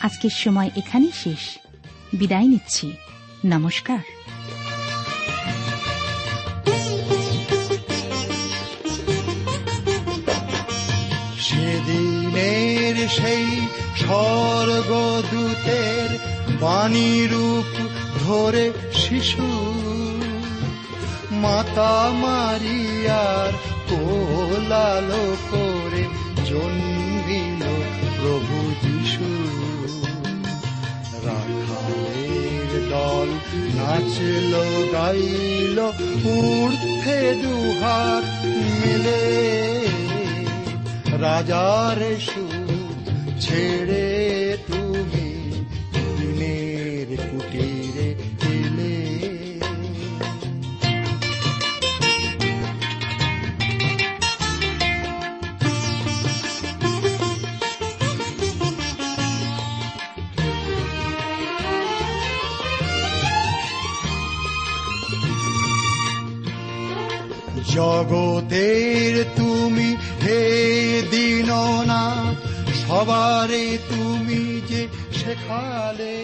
আজকের 0.00 0.30
সময় 0.30 0.70
এখানেই 0.76 1.10
শেষ। 1.14 1.58
বিদায় 2.12 2.44
নিচ্ছি। 2.44 2.92
নমস্কার। 3.44 3.98
সেদিনের 11.40 13.08
সেই 13.08 13.66
স্বর্গদূতের 13.96 16.18
বাণী 16.60 17.26
রূপ 17.26 17.88
ধরে 18.20 18.72
শিশু, 18.94 19.82
মাতা 21.30 22.10
মারিয়ার 22.12 23.52
কোলালো 23.88 25.36
করে 25.50 26.04
জন্মিল 26.46 27.66
প্রভু 28.16 28.72
দল 32.90 33.28
নাচল 33.78 34.52
গাইল 34.94 35.78
উর্ধে 36.36 37.20
দুহার 37.42 38.22
মিলে। 38.80 39.24
রাজার 41.24 42.00
সু 42.28 42.44
ছেড়ে 43.40 44.08
জগতের 67.78 69.14
তুমি 69.38 69.88
হে 70.24 70.42
দিননাথ 71.10 72.36
সবারে 72.82 73.66
তুমি 73.90 74.42
যে 74.70 74.82
শেখালে। 75.18 76.18